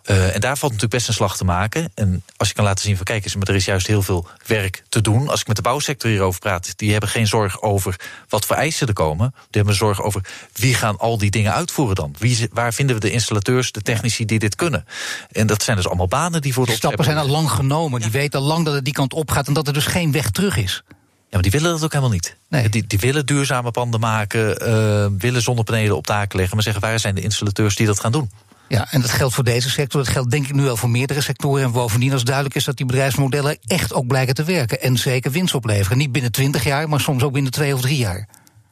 Uh, 0.06 0.36
en 0.36 0.42
daar 0.42 0.58
valt 0.58 0.72
natuurlijk 0.72 0.92
best 0.92 1.08
een 1.08 1.14
slag 1.14 1.38
te 1.38 1.46
maken. 1.46 1.92
En 1.96 2.24
als 2.38 2.48
je 2.48 2.54
kan 2.54 2.64
laten 2.64 2.86
zien 2.86 2.96
van 2.96 3.06
kijk 3.06 3.24
eens, 3.24 3.36
maar 3.36 3.48
er 3.48 3.56
is 3.56 3.66
juist 3.66 3.88
heel 3.88 4.02
veel 4.02 4.28
werk 4.46 4.84
te 4.90 5.02
doen. 5.02 5.30
Als 5.30 5.42
ik 5.42 5.48
met 5.48 5.56
de 5.56 5.62
bouwsector 5.62 6.10
hierover 6.10 6.40
praat, 6.40 6.78
die 6.78 6.92
hebben 6.92 7.10
geen 7.10 7.28
zorg 7.28 7.62
over 7.62 7.96
wat 8.30 8.46
voor 8.46 8.56
eisen 8.56 8.88
er 8.88 8.94
komen. 8.94 9.34
Die 9.34 9.48
hebben 9.52 9.76
zorg 9.76 10.02
over 10.02 10.22
wie 10.54 10.74
gaan 10.74 10.98
al 10.98 11.18
die 11.18 11.32
dingen 11.32 11.54
uitvoeren 11.54 11.96
dan. 11.96 12.16
Wie, 12.18 12.50
waar 12.54 12.74
vinden 12.74 12.96
we 12.96 13.02
de 13.02 13.12
installateurs, 13.12 13.72
de 13.72 13.82
technici 13.82 14.26
die 14.26 14.40
dit 14.40 14.56
kunnen? 14.56 14.86
En 15.32 15.48
dat 15.48 15.64
zijn 15.64 15.76
dus 15.76 15.88
allemaal 15.88 16.08
banen 16.08 16.42
die 16.42 16.54
voor 16.54 16.66
de 16.66 16.72
stappen 16.72 17.04
zijn 17.04 17.18
al 17.18 17.30
lang 17.30 17.52
genomen. 17.52 18.02
Die 18.02 18.12
weten 18.12 18.40
al 18.40 18.46
lang 18.46 18.66
dat 18.66 18.74
het 18.74 18.86
die 18.86 18.94
kant 18.94 19.14
op 19.14 19.32
gaat 19.32 19.48
en 19.48 19.54
dat 19.54 19.68
er 19.68 19.74
dus 19.74 19.86
geen 19.86 20.12
weg 20.12 20.30
terug 20.30 20.58
is. 20.58 20.84
Ja, 21.30 21.36
maar 21.36 21.42
die 21.42 21.52
willen 21.52 21.72
dat 21.72 21.84
ook 21.84 21.92
helemaal 21.92 22.14
niet. 22.14 22.36
Nee. 22.48 22.70
Die, 22.70 22.88
die 22.88 23.00
willen 23.00 23.26
duurzame 23.26 23.72
panden 23.72 24.00
maken, 24.00 24.68
uh, 24.68 25.06
willen 25.18 25.42
zonnepanelen 25.42 25.96
op 25.96 26.06
taken 26.06 26.38
leggen, 26.38 26.56
maar 26.56 26.64
zeggen 26.64 26.82
waar 26.82 27.00
zijn 27.00 27.16
de 27.16 27.22
installateurs 27.22 27.76
die 27.76 27.86
dat 27.86 28.00
gaan 28.00 28.12
doen? 28.12 28.30
Ja, 28.68 28.92
en 28.92 29.02
dat 29.02 29.10
geldt 29.10 29.34
voor 29.34 29.44
deze 29.44 29.70
sector. 29.70 30.04
Dat 30.04 30.12
geldt 30.12 30.32
denk 30.32 30.46
ik 30.46 30.54
nu 30.54 30.64
wel 30.64 30.78
voor 30.78 30.90
meerdere 30.90 31.22
sectoren. 31.22 31.64
En 31.64 31.72
bovendien 31.72 32.14
als 32.14 32.24
duidelijk 32.24 32.56
is 32.56 32.64
dat 32.64 32.78
die 32.78 32.86
bedrijfsmodellen 32.86 33.58
echt 33.66 33.94
ook 33.94 34.08
blijken 34.08 34.36
te 34.36 34.44
werken. 34.44 34.82
En 34.82 34.98
zeker 34.98 35.32
winst 35.32 35.54
opleveren. 35.54 35.98
Niet 35.98 36.12
binnen 36.12 36.32
20 36.32 36.64
jaar, 36.64 36.90
maar 36.90 37.00
soms 37.00 37.24
ook 37.24 37.34
binnen 37.34 37.52
twee 37.52 37.74
of 37.74 37.82
drie 37.82 37.98
jaar. 37.98 38.28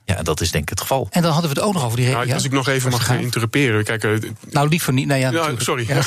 Ja, 0.07 0.21
dat 0.23 0.41
is 0.41 0.51
denk 0.51 0.63
ik 0.63 0.69
het 0.69 0.81
geval. 0.81 1.07
En 1.11 1.21
dan 1.21 1.31
hadden 1.31 1.49
we 1.49 1.59
het 1.59 1.67
ook 1.67 1.73
nog 1.73 1.85
over 1.85 1.97
die 1.97 2.09
nou, 2.09 2.33
Als 2.33 2.43
ik 2.43 2.51
nog 2.51 2.67
even 2.67 2.91
mag 2.91 3.09
interruperen. 3.09 3.83
Kijk, 3.83 4.03
uh, 4.03 4.17
nou, 4.49 4.69
liever 4.69 4.93
niet. 4.93 5.07
Nee, 5.07 5.19
ja, 5.19 5.31
ja 5.31 5.51
sorry. 5.57 5.85
Ja. 5.97 6.01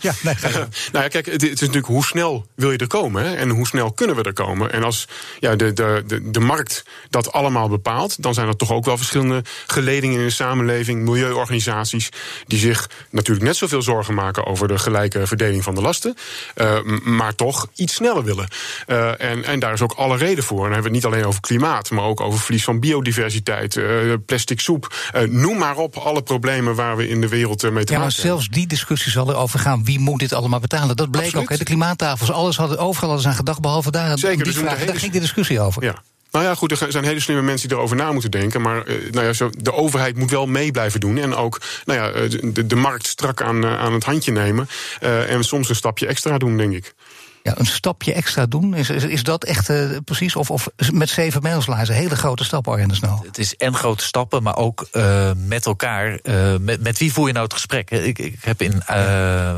ja, 0.00 0.12
nee, 0.22 0.34
nou 0.92 1.04
ja, 1.04 1.08
kijk, 1.08 1.26
het, 1.26 1.42
is 1.42 1.60
natuurlijk 1.60 1.86
hoe 1.86 2.04
snel 2.04 2.46
wil 2.54 2.70
je 2.70 2.78
er 2.78 2.86
komen? 2.86 3.24
Hè? 3.24 3.34
En 3.34 3.48
hoe 3.48 3.66
snel 3.66 3.92
kunnen 3.92 4.16
we 4.16 4.22
er 4.22 4.32
komen? 4.32 4.72
En 4.72 4.82
als 4.82 5.08
ja, 5.38 5.56
de, 5.56 5.72
de, 5.72 6.02
de, 6.06 6.30
de 6.30 6.40
markt 6.40 6.84
dat 7.10 7.32
allemaal 7.32 7.68
bepaalt, 7.68 8.22
dan 8.22 8.34
zijn 8.34 8.48
er 8.48 8.56
toch 8.56 8.72
ook 8.72 8.84
wel 8.84 8.96
verschillende 8.96 9.42
geledingen 9.66 10.18
in 10.18 10.26
de 10.26 10.32
samenleving, 10.32 11.02
milieuorganisaties, 11.02 12.08
die 12.46 12.58
zich 12.58 12.90
natuurlijk 13.10 13.46
net 13.46 13.56
zoveel 13.56 13.82
zorgen 13.82 14.14
maken 14.14 14.46
over 14.46 14.68
de 14.68 14.78
gelijke 14.78 15.26
verdeling 15.26 15.62
van 15.62 15.74
de 15.74 15.80
lasten, 15.80 16.14
uh, 16.56 16.82
maar 17.04 17.34
toch 17.34 17.68
iets 17.74 17.94
sneller 17.94 18.24
willen. 18.24 18.48
Uh, 18.86 19.20
en, 19.20 19.44
en 19.44 19.60
daar 19.60 19.72
is 19.72 19.82
ook 19.82 19.92
alle 19.92 20.16
reden 20.16 20.44
voor. 20.44 20.58
En 20.58 20.64
dan 20.64 20.72
hebben 20.72 20.90
we 20.90 20.96
het 20.96 21.04
niet 21.04 21.14
alleen 21.14 21.28
over 21.28 21.40
klimaat, 21.40 21.90
maar 21.90 22.04
ook 22.04 22.20
over 22.20 22.40
verlies 22.40 22.64
van 22.64 22.80
biodiversiteit 22.80 23.28
uh, 23.76 24.14
plastic 24.26 24.60
soep. 24.60 24.94
Uh, 25.16 25.22
noem 25.22 25.58
maar 25.58 25.76
op 25.76 25.96
alle 25.96 26.22
problemen 26.22 26.74
waar 26.74 26.96
we 26.96 27.08
in 27.08 27.20
de 27.20 27.28
wereld 27.28 27.64
uh, 27.64 27.70
mee 27.70 27.84
te 27.84 27.92
maken 27.92 28.06
hebben. 28.06 28.22
Ja, 28.22 28.28
maar 28.28 28.40
zelfs 28.40 28.48
die 28.48 28.66
discussie 28.66 29.12
zal 29.12 29.30
erover 29.30 29.58
gaan. 29.58 29.84
Wie 29.84 29.98
moet 29.98 30.20
dit 30.20 30.32
allemaal 30.32 30.60
betalen? 30.60 30.96
Dat 30.96 31.10
bleek 31.10 31.24
Absoluut. 31.24 31.44
ook. 31.44 31.50
Hè, 31.50 31.56
de 31.56 31.64
klimaattafels, 31.64 32.32
alles 32.32 32.56
hadden, 32.56 32.78
overal 32.78 33.08
hadden 33.08 33.22
ze 33.22 33.28
aan 33.28 33.34
gedacht, 33.34 33.60
behalve 33.60 33.90
daar. 33.90 34.18
Zeker, 34.18 34.36
die 34.36 34.52
dus 34.52 34.62
vraag, 34.62 34.84
daar 34.84 34.96
ging 34.96 35.12
de 35.12 35.20
discussie 35.20 35.60
over. 35.60 35.84
Ja. 35.84 36.02
Nou 36.30 36.44
ja, 36.44 36.54
goed, 36.54 36.70
er 36.70 36.92
zijn 36.92 37.04
hele 37.04 37.20
slimme 37.20 37.42
mensen 37.42 37.68
die 37.68 37.76
erover 37.76 37.96
na 37.96 38.12
moeten 38.12 38.30
denken. 38.30 38.60
Maar 38.60 38.84
nou 39.10 39.26
ja, 39.26 39.32
zo, 39.32 39.50
de 39.58 39.72
overheid 39.72 40.16
moet 40.16 40.30
wel 40.30 40.46
mee 40.46 40.70
blijven 40.70 41.00
doen. 41.00 41.18
En 41.18 41.34
ook 41.34 41.60
nou 41.84 41.98
ja, 42.00 42.28
de, 42.52 42.66
de 42.66 42.76
markt 42.76 43.06
strak 43.06 43.42
aan, 43.42 43.66
aan 43.66 43.92
het 43.92 44.04
handje 44.04 44.32
nemen. 44.32 44.68
Uh, 45.02 45.32
en 45.32 45.44
soms 45.44 45.68
een 45.68 45.74
stapje 45.74 46.06
extra 46.06 46.38
doen, 46.38 46.56
denk 46.56 46.72
ik. 46.74 46.94
Ja, 47.42 47.58
een 47.58 47.66
stapje 47.66 48.12
extra 48.12 48.46
doen, 48.46 48.74
is, 48.74 48.90
is, 48.90 49.04
is 49.04 49.22
dat 49.22 49.44
echt 49.44 49.68
uh, 49.68 49.96
precies? 50.04 50.36
Of, 50.36 50.50
of 50.50 50.68
met 50.92 51.08
zeven 51.08 51.42
mijlslazen 51.42 51.94
hele 51.94 52.16
grote 52.16 52.44
stappen, 52.44 52.72
Arjen 52.72 52.96
Snel? 52.96 53.22
Het 53.26 53.38
is 53.38 53.56
en 53.56 53.74
grote 53.74 54.04
stappen, 54.04 54.42
maar 54.42 54.56
ook 54.56 54.88
uh, 54.92 55.30
met 55.36 55.66
elkaar. 55.66 56.18
Uh, 56.22 56.54
met, 56.60 56.82
met 56.82 56.98
wie 56.98 57.12
voer 57.12 57.26
je 57.26 57.32
nou 57.32 57.44
het 57.44 57.54
gesprek? 57.54 57.90
Ik, 57.90 58.18
ik 58.18 58.36
heb 58.40 58.62
in 58.62 58.82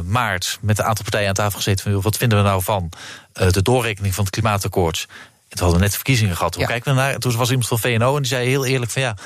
maart 0.06 0.58
met 0.60 0.78
een 0.78 0.84
aantal 0.84 1.02
partijen 1.02 1.28
aan 1.28 1.34
tafel 1.34 1.56
gezeten 1.56 1.92
van 1.92 2.00
wat 2.00 2.16
vinden 2.16 2.38
we 2.38 2.44
nou 2.44 2.62
van 2.62 2.88
de 3.32 3.62
doorrekening 3.62 4.14
van 4.14 4.24
het 4.24 4.32
klimaatakkoord 4.32 5.06
toen 5.54 5.62
hadden 5.64 5.80
net 5.80 5.94
verkiezingen 5.94 6.36
gehad. 6.36 6.54
Hoe 6.54 6.62
Ja. 6.62 6.68
kijken 6.68 6.94
we 6.94 7.00
naar? 7.00 7.18
Toen 7.18 7.36
was 7.36 7.48
iemand 7.50 7.68
van 7.68 7.78
VNO 7.78 8.10
en 8.16 8.22
die 8.22 8.30
zei 8.30 8.48
heel 8.48 8.64
eerlijk 8.64 8.90
van 8.90 9.02
ja, 9.02 9.16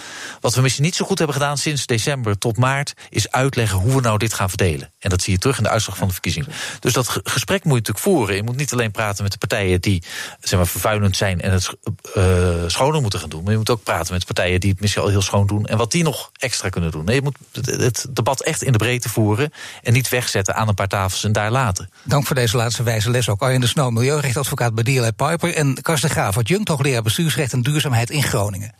wat 0.40 0.54
we 0.54 0.60
misschien 0.60 0.84
niet 0.84 0.94
zo 0.96 1.04
goed 1.04 1.18
hebben 1.18 1.36
gedaan 1.36 1.58
sinds 1.58 1.86
december 1.86 2.38
tot 2.38 2.56
maart, 2.56 2.94
is 3.10 3.30
uitleggen 3.30 3.78
hoe 3.78 3.94
we 3.94 4.00
nou 4.00 4.18
dit 4.18 4.34
gaan 4.34 4.48
verdelen. 4.48 4.92
En 4.98 5.10
dat 5.10 5.22
zie 5.22 5.32
je 5.32 5.38
terug 5.38 5.56
in 5.56 5.62
de 5.62 5.68
uitslag 5.68 5.96
van 5.96 6.06
de 6.06 6.12
verkiezingen. 6.12 6.48
Dus 6.80 6.92
dat 6.92 7.08
ge- 7.08 7.20
gesprek 7.24 7.64
moet 7.64 7.72
je 7.72 7.78
natuurlijk 7.78 8.04
voeren. 8.04 8.36
Je 8.36 8.42
moet 8.42 8.56
niet 8.56 8.72
alleen 8.72 8.90
praten 8.90 9.22
met 9.22 9.32
de 9.32 9.38
partijen 9.38 9.80
die 9.80 10.02
zeg 10.40 10.58
maar, 10.58 10.68
vervuilend 10.68 11.16
zijn 11.16 11.40
en 11.40 11.52
het 11.52 11.70
eh, 12.14 12.22
schoner 12.66 13.00
moeten 13.00 13.20
gaan 13.20 13.28
doen. 13.28 13.42
Maar 13.42 13.52
je 13.52 13.58
moet 13.58 13.70
ook 13.70 13.82
praten 13.82 14.12
met 14.14 14.24
partijen 14.26 14.60
die 14.60 14.70
het 14.70 14.80
misschien 14.80 15.02
al 15.02 15.08
heel 15.08 15.22
schoon 15.22 15.46
doen. 15.46 15.66
En 15.66 15.76
wat 15.76 15.90
die 15.92 16.02
nog 16.02 16.30
extra 16.38 16.68
kunnen 16.68 16.90
doen. 16.90 17.04
Nee, 17.04 17.14
je 17.14 17.22
moet 17.22 17.36
het, 17.52 17.66
het 17.66 18.06
debat 18.10 18.42
echt 18.42 18.62
in 18.62 18.72
de 18.72 18.78
breedte 18.78 19.08
voeren. 19.08 19.52
En 19.82 19.92
niet 19.92 20.08
wegzetten 20.08 20.54
aan 20.54 20.68
een 20.68 20.74
paar 20.74 20.88
tafels 20.88 21.24
en 21.24 21.32
daar 21.32 21.50
laten. 21.50 21.90
Dank 22.04 22.26
voor 22.26 22.36
deze 22.36 22.56
laatste 22.56 22.82
wijze 22.82 23.10
les 23.10 23.28
ook. 23.28 23.42
Arjen 23.42 23.60
de 23.60 23.66
Snow, 23.66 23.90
milieurechtadvocaat 23.92 24.74
bij 24.74 24.84
DLA 24.84 25.10
Piper. 25.10 25.54
En 25.54 25.82
Karsten 25.82 26.10
Graaf, 26.16 26.36
adjunct 26.36 26.68
hoogleraar 26.68 27.02
bestuursrecht 27.02 27.52
en 27.52 27.62
duurzaamheid 27.62 28.10
in 28.10 28.22
Groningen. 28.22 28.72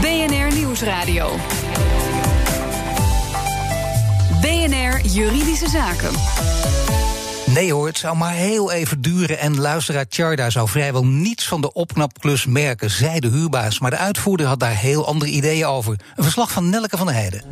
BNR 0.00 0.54
Nieuwsradio. 0.54 1.30
BNR 4.40 5.00
Juridische 5.06 5.68
Zaken. 5.68 6.10
Nee 7.54 7.72
hoor, 7.72 7.86
het 7.86 7.98
zou 7.98 8.16
maar 8.16 8.32
heel 8.32 8.72
even 8.72 9.00
duren 9.00 9.38
en 9.38 9.60
luisteraar 9.60 10.08
Tjarda 10.08 10.50
zou 10.50 10.68
vrijwel 10.68 11.04
niets 11.04 11.48
van 11.48 11.60
de 11.60 11.72
opknapklus 11.72 12.46
merken, 12.46 12.90
zei 12.90 13.20
de 13.20 13.28
huurbaas. 13.28 13.78
Maar 13.78 13.90
de 13.90 13.96
uitvoerder 13.96 14.46
had 14.46 14.60
daar 14.60 14.76
heel 14.76 15.06
andere 15.06 15.30
ideeën 15.30 15.66
over. 15.66 15.92
Een 16.16 16.24
verslag 16.24 16.50
van 16.50 16.68
Nelke 16.70 16.96
van 16.96 17.06
der 17.06 17.14
Heijden. 17.14 17.42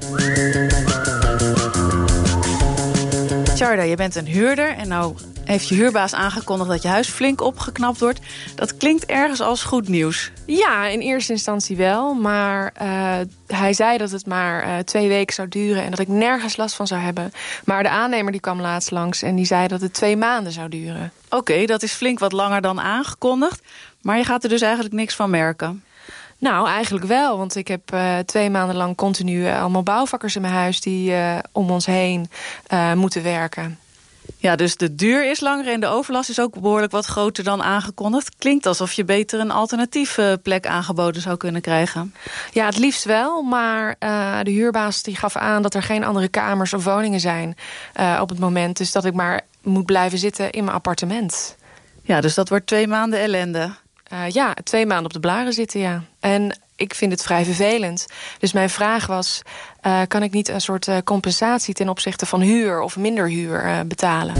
Tjarda, 3.54 3.82
je 3.82 3.96
bent 3.96 4.14
een 4.14 4.26
huurder 4.26 4.76
en 4.76 4.88
nou 4.88 5.14
heeft 5.48 5.68
je 5.68 5.74
huurbaas 5.74 6.14
aangekondigd 6.14 6.70
dat 6.70 6.82
je 6.82 6.88
huis 6.88 7.08
flink 7.08 7.40
opgeknapt 7.40 8.00
wordt. 8.00 8.20
Dat 8.54 8.76
klinkt 8.76 9.06
ergens 9.06 9.40
als 9.40 9.62
goed 9.62 9.88
nieuws. 9.88 10.30
Ja, 10.46 10.86
in 10.86 11.00
eerste 11.00 11.32
instantie 11.32 11.76
wel. 11.76 12.14
Maar 12.14 12.72
eh, 12.74 13.18
hij 13.46 13.72
zei 13.72 13.98
dat 13.98 14.10
het 14.10 14.26
maar 14.26 14.62
eh, 14.62 14.78
twee 14.78 15.08
weken 15.08 15.34
zou 15.34 15.48
duren 15.48 15.82
en 15.82 15.90
dat 15.90 15.98
ik 15.98 16.08
nergens 16.08 16.56
last 16.56 16.74
van 16.74 16.86
zou 16.86 17.00
hebben. 17.00 17.32
Maar 17.64 17.82
de 17.82 17.88
aannemer 17.88 18.32
die 18.32 18.40
kwam 18.40 18.60
laatst 18.60 18.90
langs 18.90 19.22
en 19.22 19.34
die 19.34 19.44
zei 19.44 19.68
dat 19.68 19.80
het 19.80 19.94
twee 19.94 20.16
maanden 20.16 20.52
zou 20.52 20.68
duren. 20.68 21.12
Oké, 21.30 21.64
dat 21.64 21.82
is 21.82 21.92
flink 21.92 22.18
wat 22.18 22.32
langer 22.32 22.60
dan 22.60 22.80
aangekondigd. 22.80 23.62
Maar 24.02 24.16
je 24.16 24.24
gaat 24.24 24.42
er 24.42 24.48
dus 24.48 24.62
eigenlijk 24.62 24.94
niks 24.94 25.14
van 25.14 25.30
merken. 25.30 25.82
Nou, 26.38 26.68
eigenlijk 26.68 27.04
wel. 27.04 27.38
Want 27.38 27.56
ik 27.56 27.68
heb 27.68 27.92
eh, 27.92 28.18
twee 28.18 28.50
maanden 28.50 28.76
lang 28.76 28.96
continu 28.96 29.48
allemaal 29.48 29.82
bouwvakkers 29.82 30.36
in 30.36 30.42
mijn 30.42 30.54
huis 30.54 30.80
die 30.80 31.14
om 31.52 31.70
ons 31.70 31.86
heen 31.86 32.30
moeten 32.94 33.22
werken. 33.22 33.78
Ja, 34.36 34.56
dus 34.56 34.76
de 34.76 34.94
duur 34.94 35.30
is 35.30 35.40
langer 35.40 35.68
en 35.68 35.80
de 35.80 35.86
overlast 35.86 36.30
is 36.30 36.40
ook 36.40 36.60
behoorlijk 36.60 36.92
wat 36.92 37.06
groter 37.06 37.44
dan 37.44 37.62
aangekondigd. 37.62 38.36
Klinkt 38.38 38.66
alsof 38.66 38.92
je 38.92 39.04
beter 39.04 39.40
een 39.40 39.50
alternatieve 39.50 40.40
plek 40.42 40.66
aangeboden 40.66 41.22
zou 41.22 41.36
kunnen 41.36 41.60
krijgen. 41.60 42.14
Ja, 42.52 42.66
het 42.66 42.78
liefst 42.78 43.04
wel. 43.04 43.42
Maar 43.42 43.94
eh, 43.98 44.38
de 44.42 44.50
huurbaas 44.50 45.02
die 45.02 45.16
gaf 45.16 45.36
aan 45.36 45.62
dat 45.62 45.74
er 45.74 45.82
geen 45.82 46.04
andere 46.04 46.28
kamers 46.28 46.74
of 46.74 46.84
woningen 46.84 47.20
zijn 47.20 47.56
eh, 47.92 48.18
op 48.20 48.28
het 48.28 48.38
moment. 48.38 48.76
Dus 48.76 48.92
dat 48.92 49.04
ik 49.04 49.14
maar 49.14 49.40
moet 49.62 49.86
blijven 49.86 50.18
zitten 50.18 50.50
in 50.50 50.64
mijn 50.64 50.76
appartement. 50.76 51.56
Ja, 52.02 52.20
dus 52.20 52.34
dat 52.34 52.48
wordt 52.48 52.66
twee 52.66 52.86
maanden 52.86 53.20
ellende. 53.20 53.70
Eh, 54.04 54.28
ja, 54.28 54.54
twee 54.64 54.86
maanden 54.86 55.06
op 55.06 55.12
de 55.12 55.20
blaren 55.20 55.52
zitten, 55.52 55.80
ja. 55.80 56.02
En 56.20 56.58
ik 56.78 56.94
vind 56.94 57.12
het 57.12 57.22
vrij 57.22 57.44
vervelend. 57.44 58.06
Dus 58.38 58.52
mijn 58.52 58.70
vraag 58.70 59.06
was, 59.06 59.42
eh, 59.80 60.00
kan 60.08 60.22
ik 60.22 60.32
niet 60.32 60.48
een 60.48 60.60
soort 60.60 60.88
eh, 60.88 60.96
compensatie... 61.04 61.74
ten 61.74 61.88
opzichte 61.88 62.26
van 62.26 62.40
huur 62.40 62.80
of 62.80 62.96
minder 62.96 63.28
huur 63.28 63.64
eh, 63.64 63.80
betalen? 63.86 64.34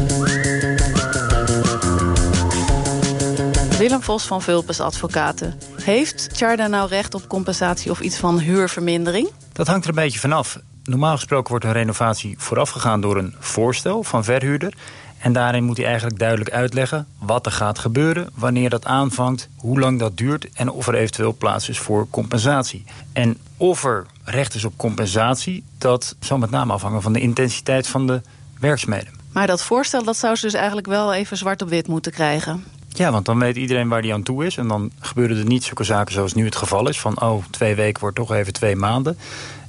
Willem 3.79 4.03
Vos 4.03 4.27
van 4.27 4.42
Vulpes 4.42 4.81
Advocaten. 4.81 5.59
Heeft 5.83 6.35
Tjarda 6.35 6.66
nou 6.66 6.88
recht 6.88 7.14
op 7.14 7.29
compensatie 7.29 7.90
of 7.90 8.01
iets 8.01 8.16
van 8.16 8.38
huurvermindering? 8.38 9.29
Dat 9.53 9.66
hangt 9.66 9.85
er 9.85 9.90
een 9.90 10.03
beetje 10.03 10.18
vanaf. 10.18 10.59
Normaal 10.83 11.14
gesproken 11.14 11.51
wordt 11.51 11.64
een 11.64 11.72
renovatie 11.72 12.35
voorafgegaan 12.38 13.01
door 13.01 13.16
een 13.16 13.35
voorstel 13.38 14.03
van 14.03 14.24
verhuurder. 14.24 14.74
En 15.18 15.33
daarin 15.33 15.64
moet 15.64 15.76
hij 15.76 15.87
eigenlijk 15.87 16.18
duidelijk 16.18 16.50
uitleggen 16.50 17.07
wat 17.18 17.46
er 17.46 17.52
gaat 17.52 17.78
gebeuren, 17.78 18.31
wanneer 18.35 18.70
dat 18.70 18.85
aanvangt, 18.85 19.48
hoe 19.57 19.81
lang 19.81 19.98
dat 19.98 20.16
duurt 20.16 20.48
en 20.52 20.70
of 20.70 20.87
er 20.87 20.94
eventueel 20.94 21.35
plaats 21.35 21.68
is 21.68 21.78
voor 21.78 22.07
compensatie. 22.11 22.85
En 23.12 23.38
of 23.57 23.85
er 23.85 24.07
recht 24.24 24.54
is 24.54 24.64
op 24.64 24.72
compensatie, 24.76 25.64
dat 25.78 26.16
zal 26.20 26.38
met 26.38 26.50
name 26.50 26.72
afhangen 26.72 27.02
van 27.02 27.12
de 27.12 27.20
intensiteit 27.20 27.87
van 27.87 28.07
de 28.07 28.20
werkzaamheden. 28.61 29.12
Maar 29.33 29.46
dat 29.46 29.62
voorstel 29.62 30.04
dat 30.04 30.16
zou 30.16 30.37
ze 30.37 30.44
dus 30.44 30.54
eigenlijk 30.54 30.87
wel 30.87 31.14
even 31.14 31.37
zwart 31.37 31.62
op 31.62 31.68
wit 31.68 31.88
moeten 31.88 32.12
krijgen. 32.12 32.64
Ja, 32.88 33.11
want 33.11 33.24
dan 33.24 33.38
weet 33.38 33.57
iedereen 33.57 33.88
waar 33.88 34.02
die 34.02 34.12
aan 34.12 34.22
toe 34.22 34.46
is. 34.46 34.57
En 34.57 34.68
dan 34.68 34.90
gebeuren 35.00 35.38
er 35.38 35.44
niet 35.44 35.64
zulke 35.64 35.85
zaken 35.85 36.12
zoals 36.14 36.35
nu 36.35 36.44
het 36.44 36.57
geval 36.57 36.88
is. 36.88 37.00
Van, 37.00 37.20
oh, 37.20 37.44
twee 37.50 37.74
weken 37.74 38.00
wordt 38.00 38.16
toch 38.16 38.33
even 38.33 38.52
twee 38.52 38.76
maanden. 38.76 39.18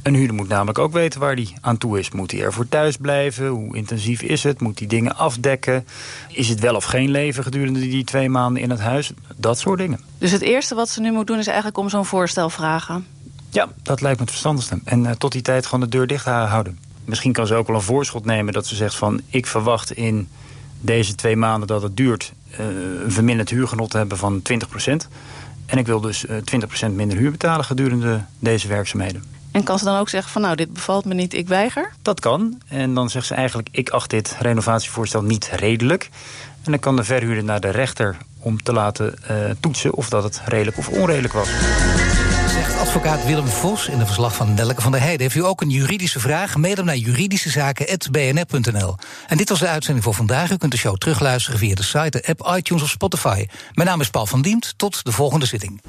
Een 0.01 0.15
huurder 0.15 0.35
moet 0.35 0.47
namelijk 0.47 0.79
ook 0.79 0.93
weten 0.93 1.19
waar 1.19 1.33
hij 1.33 1.47
aan 1.62 1.77
toe 1.77 1.99
is. 1.99 2.12
Moet 2.12 2.31
hij 2.31 2.41
ervoor 2.41 2.69
thuis 2.69 2.97
blijven? 2.97 3.47
Hoe 3.47 3.75
intensief 3.75 4.21
is 4.21 4.43
het? 4.43 4.62
Moet 4.62 4.79
hij 4.79 4.88
dingen 4.88 5.15
afdekken? 5.17 5.88
Is 6.29 6.49
het 6.49 6.59
wel 6.59 6.75
of 6.75 6.83
geen 6.83 7.09
leven 7.12 7.43
gedurende 7.43 7.79
die 7.79 8.03
twee 8.03 8.29
maanden 8.29 8.62
in 8.62 8.69
het 8.69 8.79
huis? 8.79 9.12
Dat 9.35 9.59
soort 9.59 9.79
dingen. 9.79 9.99
Dus 10.17 10.31
het 10.31 10.41
eerste 10.41 10.75
wat 10.75 10.89
ze 10.89 11.01
nu 11.01 11.12
moet 11.12 11.27
doen 11.27 11.38
is 11.38 11.47
eigenlijk 11.47 11.77
om 11.77 11.89
zo'n 11.89 12.05
voorstel 12.05 12.49
vragen. 12.49 13.05
Ja, 13.49 13.67
dat 13.83 14.01
lijkt 14.01 14.17
me 14.17 14.23
het 14.23 14.31
verstandigste. 14.31 14.79
En 14.83 15.05
eh, 15.05 15.12
tot 15.12 15.31
die 15.31 15.41
tijd 15.41 15.65
gewoon 15.65 15.79
de 15.79 15.97
deur 15.97 16.07
dicht 16.07 16.25
houden. 16.25 16.79
Misschien 17.05 17.33
kan 17.33 17.47
ze 17.47 17.55
ook 17.55 17.67
wel 17.67 17.75
een 17.75 17.81
voorschot 17.81 18.25
nemen 18.25 18.53
dat 18.53 18.67
ze 18.67 18.75
zegt 18.75 18.95
van... 18.95 19.21
ik 19.27 19.45
verwacht 19.45 19.91
in 19.91 20.27
deze 20.81 21.15
twee 21.15 21.35
maanden 21.35 21.67
dat 21.67 21.81
het 21.81 21.97
duurt... 21.97 22.33
eh, 22.51 22.65
een 23.03 23.12
verminderd 23.12 23.49
huurgenot 23.49 23.89
te 23.91 23.97
hebben 23.97 24.17
van 24.17 24.41
20%. 24.53 24.91
En 25.65 25.77
ik 25.77 25.85
wil 25.85 26.01
dus 26.01 26.25
eh, 26.25 26.38
20% 26.89 26.91
minder 26.93 27.17
huur 27.17 27.31
betalen 27.31 27.65
gedurende 27.65 28.23
deze 28.39 28.67
werkzaamheden. 28.67 29.23
En 29.51 29.63
kan 29.63 29.79
ze 29.79 29.85
dan 29.85 29.97
ook 29.97 30.09
zeggen 30.09 30.31
van 30.31 30.41
nou, 30.41 30.55
dit 30.55 30.73
bevalt 30.73 31.05
me 31.05 31.13
niet, 31.13 31.33
ik 31.33 31.47
weiger? 31.47 31.91
Dat 32.01 32.19
kan. 32.19 32.62
En 32.67 32.93
dan 32.93 33.09
zegt 33.09 33.25
ze 33.25 33.33
eigenlijk, 33.33 33.67
ik 33.71 33.89
acht 33.89 34.09
dit 34.09 34.35
renovatievoorstel 34.39 35.21
niet 35.21 35.49
redelijk. 35.51 36.09
En 36.63 36.71
dan 36.71 36.79
kan 36.79 36.95
de 36.95 37.03
verhuurder 37.03 37.43
naar 37.43 37.59
de 37.59 37.69
rechter 37.69 38.17
om 38.39 38.63
te 38.63 38.73
laten 38.73 39.23
eh, 39.23 39.35
toetsen... 39.59 39.93
of 39.93 40.09
dat 40.09 40.23
het 40.23 40.41
redelijk 40.45 40.77
of 40.77 40.88
onredelijk 40.88 41.33
was. 41.33 41.49
Zegt 42.47 42.79
advocaat 42.79 43.25
Willem 43.25 43.47
Vos 43.47 43.88
in 43.88 43.97
de 43.97 44.05
verslag 44.05 44.35
van 44.35 44.53
Nelke 44.53 44.81
van 44.81 44.91
der 44.91 45.01
Heijden. 45.01 45.21
Heeft 45.21 45.35
u 45.35 45.45
ook 45.45 45.62
een 45.62 45.69
juridische 45.69 46.19
vraag? 46.19 46.55
Mail 46.55 46.75
hem 46.75 46.85
naar 46.85 46.95
juridischezaken.bnr.nl. 46.95 48.95
En 49.27 49.38
dit 49.38 49.49
was 49.49 49.59
de 49.59 49.67
uitzending 49.67 50.05
voor 50.05 50.13
vandaag. 50.13 50.51
U 50.51 50.57
kunt 50.57 50.71
de 50.71 50.77
show 50.77 50.97
terugluisteren 50.97 51.59
via 51.59 51.75
de 51.75 51.83
site, 51.83 52.09
de 52.09 52.25
app, 52.27 52.57
iTunes 52.57 52.83
of 52.83 52.89
Spotify. 52.89 53.47
Mijn 53.73 53.88
naam 53.88 54.01
is 54.01 54.09
Paul 54.09 54.25
van 54.25 54.41
Diemt. 54.41 54.73
Tot 54.77 55.03
de 55.03 55.12
volgende 55.12 55.45
zitting. 55.45 55.81